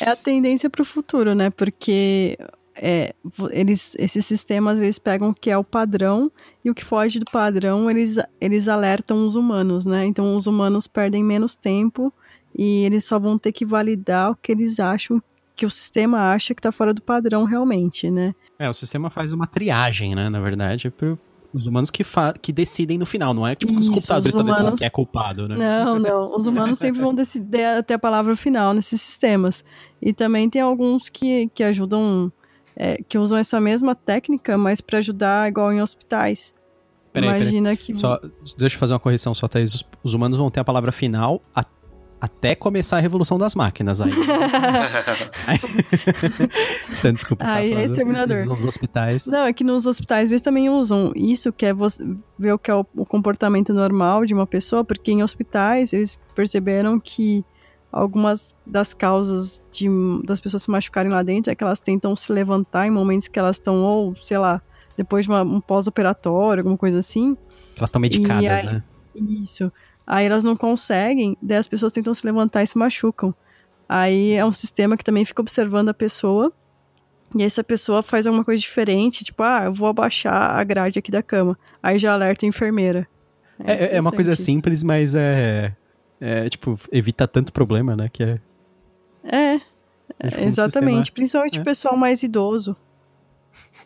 [0.00, 1.50] É a tendência para o futuro, né?
[1.50, 2.36] Porque
[2.74, 3.14] é,
[3.50, 6.30] eles, esses sistemas eles pegam o que é o padrão
[6.64, 10.04] e o que foge do padrão eles, eles alertam os humanos, né?
[10.06, 12.12] Então os humanos perdem menos tempo
[12.56, 15.22] e eles só vão ter que validar o que eles acham
[15.54, 18.34] que o sistema acha que está fora do padrão realmente, né?
[18.60, 21.18] É, o sistema faz uma triagem, né, na verdade, pro,
[21.50, 22.04] os humanos que,
[22.42, 24.78] que decidem no final, não é tipo Isso, os computadores os humanos...
[24.78, 25.56] que é culpado, né?
[25.56, 26.36] Não, não.
[26.36, 29.64] Os humanos sempre vão decidir até a palavra final nesses sistemas.
[30.00, 32.30] E também tem alguns que, que ajudam,
[32.76, 36.54] é, que usam essa mesma técnica, mas para ajudar igual em hospitais.
[37.14, 37.76] Peraí, Imagina peraí.
[37.78, 37.94] que.
[37.94, 38.20] Só,
[38.58, 39.74] deixa eu fazer uma correção só, Thaís.
[39.74, 41.79] Os, os humanos vão ter a palavra final até
[42.20, 44.12] até começar a revolução das máquinas aí.
[46.98, 47.44] então, desculpa.
[47.46, 48.44] Aí é exterminador.
[48.44, 49.26] Nos hospitais.
[49.26, 52.06] Não, é que nos hospitais eles também usam isso, que é você
[52.38, 56.18] ver o que é o, o comportamento normal de uma pessoa, porque em hospitais eles
[56.34, 57.44] perceberam que
[57.90, 59.88] algumas das causas de,
[60.24, 63.38] das pessoas se machucarem lá dentro é que elas tentam se levantar em momentos que
[63.38, 64.60] elas estão, ou, sei lá,
[64.96, 67.36] depois de uma, um pós-operatório, alguma coisa assim.
[67.76, 68.84] Elas estão medicadas, aí, né?
[69.14, 69.72] Isso.
[70.12, 73.32] Aí elas não conseguem, daí as pessoas tentam se levantar e se machucam.
[73.88, 76.52] Aí é um sistema que também fica observando a pessoa.
[77.32, 80.64] E aí, se a pessoa faz alguma coisa diferente, tipo, ah, eu vou abaixar a
[80.64, 81.56] grade aqui da cama.
[81.80, 83.06] Aí já alerta a enfermeira.
[83.64, 85.76] É, é, é uma coisa simples, mas é,
[86.20, 88.08] é, Tipo, evita tanto problema, né?
[88.12, 88.40] Que é.
[89.22, 89.54] É.
[89.54, 90.96] é exatamente.
[90.96, 92.76] Sistema, principalmente o pessoal mais idoso.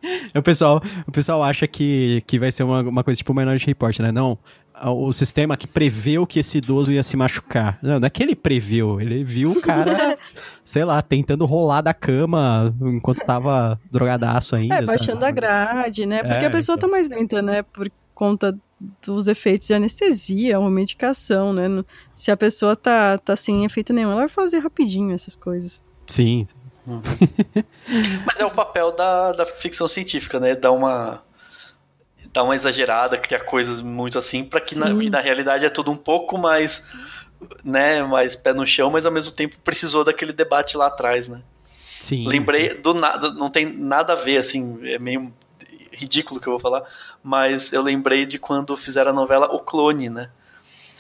[0.34, 3.66] O pessoal, o pessoal acha que, que vai ser uma, uma coisa tipo o Minority
[3.66, 4.12] Report, né?
[4.12, 4.38] Não,
[4.82, 7.78] o sistema que preveu que esse idoso ia se machucar.
[7.82, 10.18] Não, não é que ele previu, ele viu o cara,
[10.64, 14.76] sei lá, tentando rolar da cama enquanto tava drogadaço ainda.
[14.76, 15.26] É, baixando sabe?
[15.26, 16.22] a grade, né?
[16.22, 16.88] Porque é, a pessoa então.
[16.88, 17.62] tá mais lenta, né?
[17.62, 18.56] Por conta
[19.06, 21.66] dos efeitos de anestesia, uma medicação, né?
[22.12, 25.82] Se a pessoa tá, tá sem efeito nenhum, ela vai fazer rapidinho essas coisas.
[26.06, 26.44] Sim.
[26.87, 27.01] Hum.
[28.26, 30.55] Mas é o papel da, da ficção científica, né?
[30.55, 31.22] Dar uma
[32.32, 35.97] dá uma exagerada, cria coisas muito assim, para que na, na, realidade é tudo um
[35.97, 36.85] pouco mais,
[37.62, 41.43] né, mais pé no chão, mas ao mesmo tempo precisou daquele debate lá atrás, né?
[42.01, 42.26] Sim.
[42.26, 45.32] Lembrei do nada, não tem nada a ver, assim, é meio
[45.93, 46.82] ridículo que eu vou falar,
[47.22, 50.28] mas eu lembrei de quando fizeram a novela O Clone, né?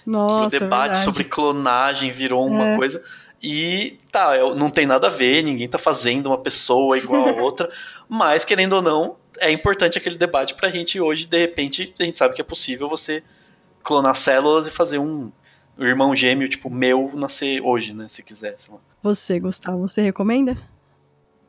[0.06, 1.04] Nossa, que o debate verdade.
[1.04, 2.76] sobre clonagem virou uma é.
[2.76, 3.02] coisa.
[3.42, 7.70] E tá, não tem nada a ver, ninguém tá fazendo uma pessoa igual a outra,
[8.08, 12.16] mas querendo ou não, é importante aquele debate pra gente hoje, de repente, a gente
[12.16, 13.22] sabe que é possível você
[13.82, 15.30] clonar células e fazer um,
[15.78, 18.06] irmão gêmeo, tipo, meu, nascer hoje, né?
[18.08, 18.80] Se quiser, sei lá.
[19.02, 20.56] Você, Gustavo, você recomenda?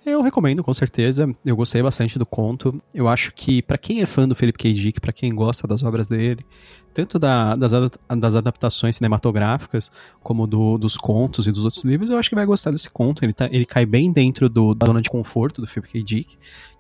[0.06, 1.34] Eu recomendo, com certeza.
[1.44, 2.80] Eu gostei bastante do conto.
[2.94, 4.72] Eu acho que, para quem é fã do Felipe K.
[4.72, 6.46] Dick, para quem gosta das obras dele,
[6.94, 9.92] tanto da, das, das, adaptações cinematográficas,
[10.22, 13.26] como do, dos contos e dos outros livros, eu acho que vai gostar desse conto.
[13.26, 16.04] Ele, tá, ele cai bem dentro do, da zona de conforto do Philip K.
[16.04, 16.38] Dick,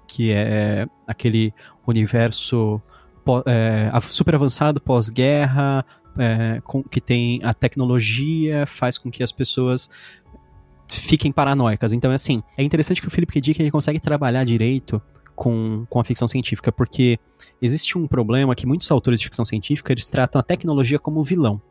[0.07, 1.51] que é aquele
[1.88, 2.80] universo
[3.47, 5.84] é, super avançado pós-guerra,
[6.17, 9.89] é, que tem a tecnologia, faz com que as pessoas
[10.89, 11.93] fiquem paranoicas.
[11.93, 13.61] Então, é assim, é interessante que o Philip K.
[13.61, 15.01] Ele consegue trabalhar direito
[15.36, 17.19] com, com a ficção científica, porque
[17.61, 21.61] existe um problema que muitos autores de ficção científica, eles tratam a tecnologia como vilão.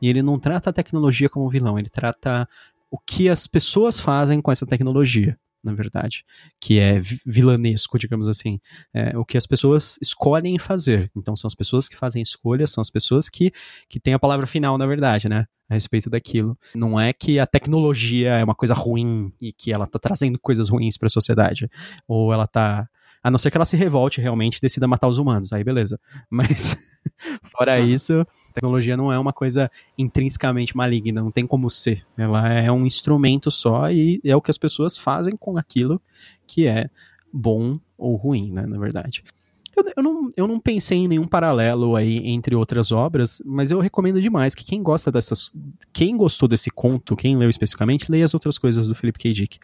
[0.00, 2.48] E ele não trata a tecnologia como vilão, ele trata
[2.90, 6.24] o que as pessoas fazem com essa tecnologia na verdade,
[6.60, 8.58] que é vilanesco, digamos assim.
[8.94, 11.10] É, o que as pessoas escolhem fazer.
[11.16, 13.52] Então, são as pessoas que fazem escolhas, são as pessoas que,
[13.88, 15.46] que têm a palavra final, na verdade, né?
[15.68, 16.58] A respeito daquilo.
[16.74, 20.68] Não é que a tecnologia é uma coisa ruim e que ela tá trazendo coisas
[20.68, 21.68] ruins para a sociedade.
[22.08, 22.88] Ou ela tá
[23.22, 25.52] A não ser que ela se revolte realmente e decida matar os humanos.
[25.52, 26.00] Aí beleza.
[26.30, 26.76] Mas,
[27.42, 32.06] fora isso, tecnologia não é uma coisa intrinsecamente maligna, não tem como ser.
[32.16, 36.00] Ela é um instrumento só e é o que as pessoas fazem com aquilo
[36.46, 36.88] que é
[37.32, 39.22] bom ou ruim, né, na verdade.
[39.80, 43.80] Eu, eu, não, eu não pensei em nenhum paralelo aí entre outras obras, mas eu
[43.80, 45.52] recomendo demais que quem gosta dessas.
[45.92, 49.32] Quem gostou desse conto, quem leu especificamente, leia as outras coisas do Philip K.
[49.32, 49.58] Dick.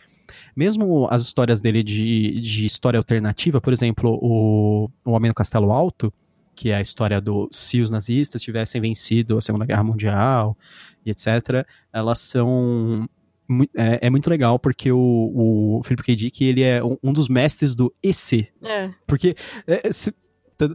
[0.54, 5.70] Mesmo as histórias dele de, de história alternativa, por exemplo, o, o Homem no Castelo
[5.70, 6.12] Alto,
[6.54, 10.56] que é a história do se os nazistas tivessem vencido a Segunda Guerra Mundial
[11.04, 13.08] e etc., elas são
[13.76, 16.16] é, é, muito legal porque o, o Philip K.
[16.16, 18.49] Dick ele é um, dos mestres do EC.
[18.62, 18.90] É.
[19.07, 19.36] Porque
[19.66, 20.12] é, se,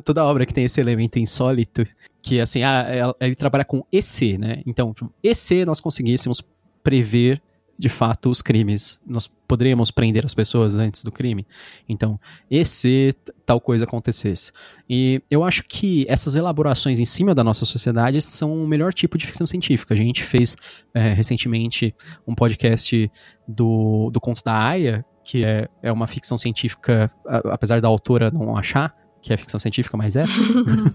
[0.03, 1.85] toda obra que tem esse elemento insólito,
[2.21, 4.61] que assim, ah, ele trabalha com EC, né?
[4.65, 6.43] Então, tipo, EC nós conseguíssemos
[6.83, 7.41] prever
[7.81, 9.01] de fato os crimes.
[9.07, 11.47] Nós poderíamos prender as pessoas antes do crime.
[11.89, 12.19] Então,
[12.49, 14.51] e se tal coisa acontecesse?
[14.87, 19.17] E eu acho que essas elaborações em cima da nossa sociedade são o melhor tipo
[19.17, 19.95] de ficção científica.
[19.95, 20.55] A gente fez
[20.93, 21.95] é, recentemente
[22.27, 23.11] um podcast
[23.47, 28.55] do, do Conto da Aya, que é, é uma ficção científica, apesar da autora não
[28.55, 30.23] achar que é ficção científica, mas é.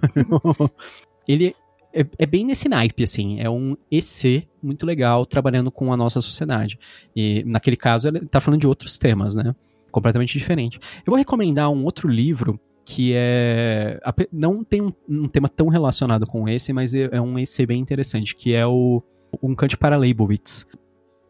[1.27, 1.53] ele
[1.97, 3.41] é, é, bem nesse naipe, assim.
[3.41, 6.79] É um EC muito legal trabalhando com a nossa sociedade.
[7.15, 9.55] E naquele caso ele tá falando de outros temas, né?
[9.91, 10.79] Completamente diferente.
[10.99, 13.99] Eu vou recomendar um outro livro que é.
[14.31, 17.81] Não tem um, um tema tão relacionado com esse, mas é, é um EC bem
[17.81, 19.03] interessante, que é o
[19.43, 20.67] Um Cante para Leibowitz.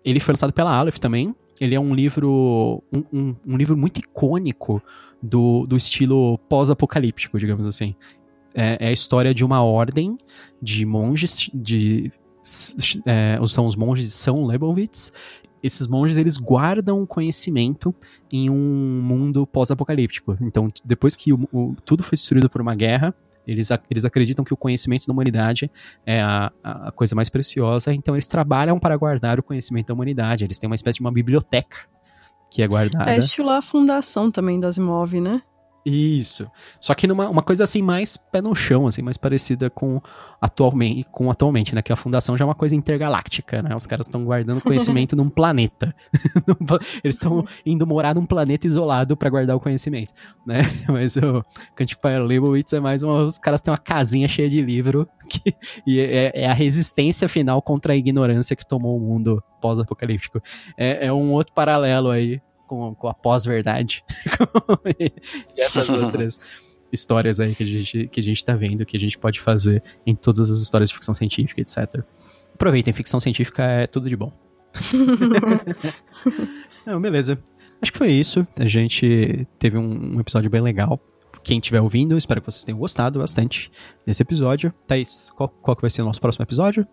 [0.05, 1.33] Ele foi lançado pela Aleph também.
[1.61, 2.83] Ele é um livro.
[2.93, 4.83] Um, um, um livro muito icônico
[5.23, 7.95] do, do estilo pós-apocalíptico, digamos assim
[8.57, 10.17] é, é a história de uma ordem
[10.61, 12.11] de monges, de
[13.05, 15.13] é, são os monges de São Lebowitz.
[15.63, 17.95] Esses monges eles guardam conhecimento
[18.33, 20.37] em um mundo pós-apocalíptico.
[20.41, 23.15] Então, depois que o, o, tudo foi destruído por uma guerra,
[23.47, 25.71] eles, eles acreditam que o conhecimento da humanidade
[26.05, 30.45] é a, a, coisa mais preciosa, então eles trabalham para guardar o conhecimento da humanidade.
[30.45, 31.79] Eles têm uma espécie de uma biblioteca
[32.51, 33.11] que é guardada.
[33.11, 35.43] É estilo a fundação também das MOV, né?
[35.89, 36.51] Isso.
[36.81, 40.01] Só que numa uma coisa assim mais pé no chão, assim, mais parecida com
[40.41, 41.81] atualmente, com atualmente, né?
[41.81, 43.73] Que a fundação já é uma coisa intergaláctica, né?
[43.73, 45.95] Os caras estão guardando conhecimento num planeta.
[47.05, 50.13] Eles estão indo morar num planeta isolado para guardar o conhecimento,
[50.45, 50.63] né?
[50.91, 51.45] Mas o
[51.77, 55.55] Cantico para Leibowitz é mais uma, os caras têm uma casinha cheia de livro que,
[55.87, 60.43] e é, é, a resistência final contra a ignorância que tomou o mundo pós-apocalíptico.
[60.77, 64.05] É, é um outro paralelo aí com, com a pós-verdade.
[65.57, 66.41] e essas outras
[66.93, 69.83] histórias aí que a, gente, que a gente tá vendo, que a gente pode fazer
[70.07, 72.03] em todas as histórias de ficção científica, etc.
[72.55, 74.33] Aproveitem, ficção científica é tudo de bom.
[76.87, 77.39] Não, beleza.
[77.81, 78.47] Acho que foi isso.
[78.59, 81.01] A gente teve um, um episódio bem legal.
[81.43, 83.71] Quem estiver ouvindo, espero que vocês tenham gostado bastante
[84.05, 84.73] desse episódio.
[84.87, 86.87] Thaís, qual, qual que vai ser o nosso próximo episódio?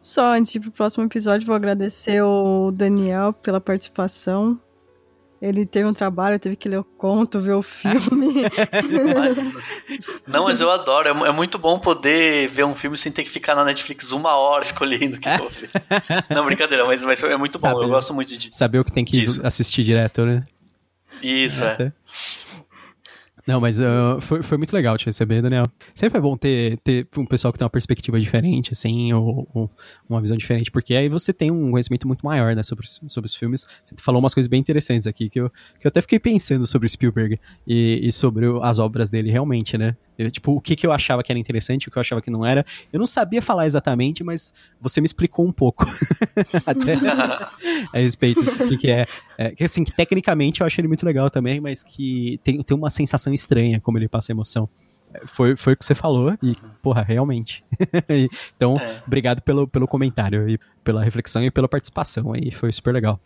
[0.00, 4.58] Só antes de ir pro próximo episódio, vou agradecer o Daniel pela participação.
[5.40, 8.44] Ele teve um trabalho, teve que ler o conto, ver o filme.
[10.28, 11.08] Não, mas eu adoro.
[11.08, 14.36] É, é, muito bom poder ver um filme sem ter que ficar na Netflix uma
[14.36, 15.70] hora escolhendo o que vou ver.
[16.28, 17.82] Não, brincadeira, mas, mas é muito bom.
[17.82, 18.54] eu gosto muito de.
[18.54, 19.40] Saber o que tem que disso.
[19.42, 20.44] assistir direto, né?
[21.22, 21.76] Isso, é.
[21.80, 21.92] é.
[23.50, 25.64] Não, mas uh, foi, foi muito legal te receber, Daniel.
[25.92, 29.68] Sempre é bom ter, ter um pessoal que tem uma perspectiva diferente, assim, ou, ou,
[30.08, 33.34] uma visão diferente, porque aí você tem um conhecimento muito maior, né, sobre, sobre os
[33.34, 33.66] filmes.
[33.84, 36.88] Você falou umas coisas bem interessantes aqui, que eu, que eu até fiquei pensando sobre
[36.88, 39.96] Spielberg e, e sobre as obras dele, realmente, né?
[40.20, 42.30] Eu, tipo, o que, que eu achava que era interessante, o que eu achava que
[42.30, 42.64] não era.
[42.92, 45.86] Eu não sabia falar exatamente, mas você me explicou um pouco
[46.66, 46.92] até
[47.90, 49.06] a respeito do que, que é.
[49.38, 49.50] é.
[49.52, 52.90] Que assim, que tecnicamente eu acho ele muito legal também, mas que tem, tem uma
[52.90, 54.68] sensação estranha como ele passa emoção.
[55.14, 57.64] É, foi, foi o que você falou, e, porra, realmente.
[58.54, 58.96] então, é.
[59.06, 63.18] obrigado pelo, pelo comentário e pela reflexão e pela participação aí, foi super legal.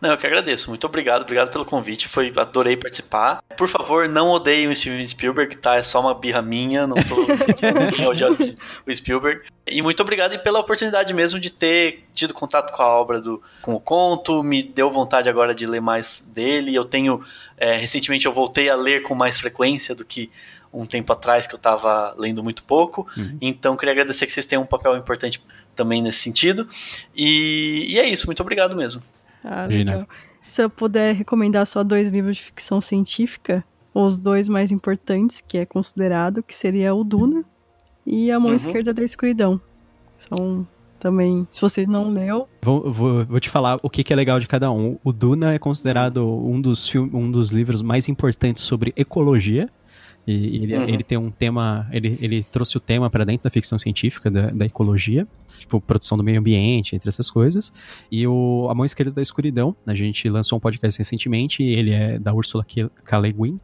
[0.00, 0.68] Não, eu que agradeço.
[0.68, 2.08] Muito obrigado, obrigado pelo convite.
[2.08, 3.42] Foi, adorei participar.
[3.56, 5.76] Por favor, não odeiem o Steven Spielberg, tá?
[5.76, 7.16] É só uma birra minha, não tô
[8.08, 8.56] odiando
[8.86, 9.42] o Spielberg.
[9.66, 13.40] E muito obrigado e pela oportunidade mesmo de ter tido contato com a obra do
[13.62, 16.74] com o conto, me deu vontade agora de ler mais dele.
[16.74, 17.22] Eu tenho
[17.56, 20.30] é, recentemente eu voltei a ler com mais frequência do que
[20.72, 23.06] um tempo atrás que eu estava lendo muito pouco.
[23.16, 23.38] Uhum.
[23.40, 25.42] Então queria agradecer que vocês tenham um papel importante
[25.74, 26.68] também nesse sentido.
[27.14, 29.02] E, e é isso, muito obrigado mesmo.
[29.44, 30.06] Ah, legal.
[30.46, 33.64] Se eu puder recomendar só dois livros de ficção científica,
[33.94, 37.44] os dois mais importantes, que é considerado, que seria o Duna
[38.06, 38.56] e A Mão uhum.
[38.56, 39.60] Esquerda da Escuridão.
[40.16, 40.66] São
[40.98, 41.48] também.
[41.50, 42.46] Se você não leu.
[42.62, 44.98] Vou, vou, vou te falar o que, que, é legal de cada um.
[45.02, 49.68] O Duna é considerado um dos, um dos livros mais importantes sobre ecologia.
[50.26, 50.84] E ele, uhum.
[50.84, 54.50] ele tem um tema, ele, ele trouxe o tema para dentro da ficção científica, da,
[54.50, 55.26] da, ecologia,
[55.58, 57.72] tipo, produção do meio ambiente, entre essas coisas.
[58.10, 62.18] E o A Mão Esquerda da Escuridão, a gente lançou um podcast recentemente, ele é
[62.18, 63.18] da Ursula K.
[63.18, 63.60] Le Guin,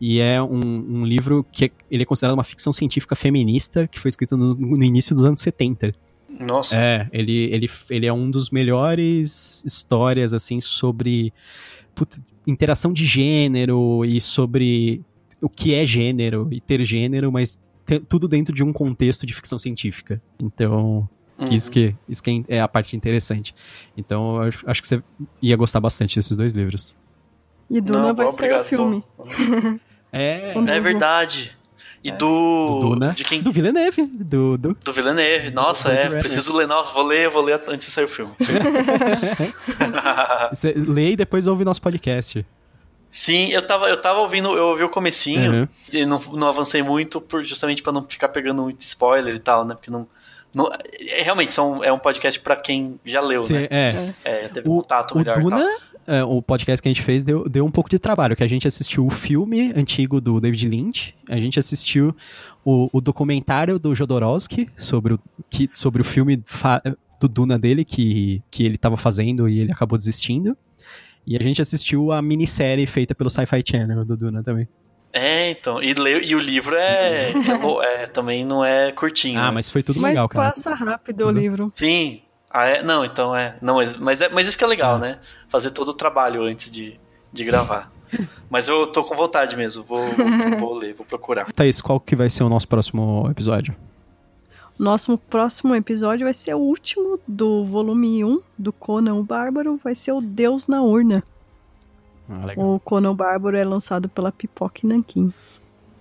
[0.00, 3.98] e é um, um, livro que é, ele é considerado uma ficção científica feminista que
[3.98, 5.92] foi escrito no, no início dos anos 70.
[6.38, 6.76] Nossa.
[6.76, 11.32] É, ele, ele, ele é um dos melhores histórias, assim, sobre
[11.94, 15.00] puta, interação de gênero e sobre
[15.44, 17.60] o que é gênero e ter gênero, mas
[18.08, 20.20] tudo dentro de um contexto de ficção científica.
[20.40, 21.06] Então,
[21.38, 21.48] uhum.
[21.52, 23.54] isso, que, isso que é a parte interessante.
[23.94, 25.02] Então, eu acho que você
[25.42, 26.96] ia gostar bastante desses dois livros.
[27.68, 29.04] E Duna Não, vai ser o filme.
[30.10, 31.54] é, é verdade.
[32.02, 32.12] E é.
[32.12, 32.80] do.
[32.80, 33.12] Do Duna.
[33.12, 33.42] De quem?
[33.42, 34.06] Do Villeneuve.
[34.06, 34.74] Do, do...
[34.82, 35.50] do Villeneuve.
[35.50, 36.08] Nossa, do é.
[36.18, 36.66] Preciso ler.
[36.66, 38.32] Nossa, vou ler, vou ler antes de sair o filme.
[40.88, 42.44] lê e depois ouve nosso podcast.
[43.16, 45.68] Sim, eu tava, eu tava ouvindo, eu ouvi o comecinho uhum.
[45.92, 49.64] e não, não avancei muito por, justamente para não ficar pegando muito spoiler e tal,
[49.64, 49.76] né?
[49.76, 50.04] Porque não.
[50.52, 50.68] não
[51.12, 53.68] é, realmente, são, é um podcast para quem já leu, Sim, né?
[53.70, 54.14] É.
[54.24, 54.48] é.
[54.48, 55.38] teve o, contato melhor.
[55.38, 55.64] O Duna,
[56.08, 58.48] é, o podcast que a gente fez deu, deu um pouco de trabalho, que a
[58.48, 62.16] gente assistiu o filme antigo do David Lynch, a gente assistiu
[62.64, 66.42] o, o documentário do Jodorowsky sobre o, que, sobre o filme
[67.20, 70.56] do Duna dele, que, que ele estava fazendo e ele acabou desistindo.
[71.26, 74.68] E a gente assistiu a minissérie feita pelo Sci-Fi Channel do Duna também.
[75.12, 75.80] É, então.
[75.80, 75.94] E,
[76.24, 79.38] e o livro é, é, é, também não é curtinho.
[79.38, 79.50] Ah, né?
[79.52, 80.46] mas foi tudo mas legal, cara.
[80.46, 81.70] Mas passa rápido o livro.
[81.72, 82.22] Sim.
[82.50, 82.82] Ah, é?
[82.82, 83.56] Não, então é.
[83.62, 85.00] Não, mas, mas, é, mas isso que é legal, é.
[85.00, 85.18] né?
[85.48, 86.98] Fazer todo o trabalho antes de,
[87.32, 87.92] de gravar.
[88.50, 89.84] mas eu tô com vontade mesmo.
[89.84, 91.50] Vou, vou, vou ler, vou procurar.
[91.52, 93.74] Thaís, qual que vai ser o nosso próximo episódio?
[94.78, 99.94] Nosso próximo episódio vai ser o último do volume 1 do Conan o Bárbaro, vai
[99.94, 101.22] ser o Deus na Urna.
[102.28, 105.32] Ah, o Conan o Bárbaro é lançado pela Pipoque Nankin.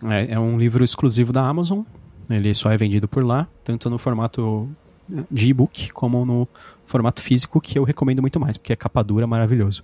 [0.05, 1.81] É, é um livro exclusivo da Amazon.
[2.29, 4.67] Ele só é vendido por lá, tanto no formato
[5.29, 6.47] de e-book como no
[6.85, 9.83] formato físico, que eu recomendo muito mais, porque é capa dura maravilhoso.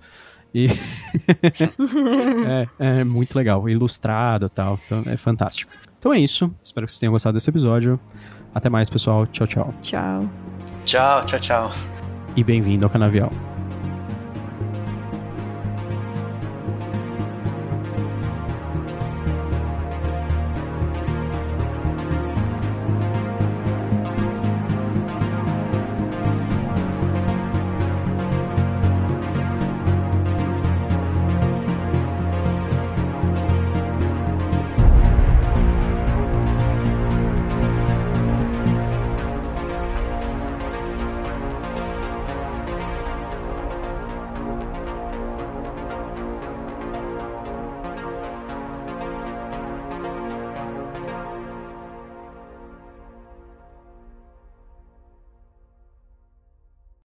[0.52, 0.66] E
[2.46, 5.70] é, é, muito legal, ilustrado e tal, então é fantástico.
[5.98, 8.00] Então é isso, espero que vocês tenham gostado desse episódio.
[8.54, 9.26] Até mais, pessoal.
[9.26, 9.74] Tchau, tchau.
[9.80, 10.28] Tchau.
[10.84, 11.70] Tchau, tchau, tchau.
[12.36, 13.32] E bem-vindo ao Canavial.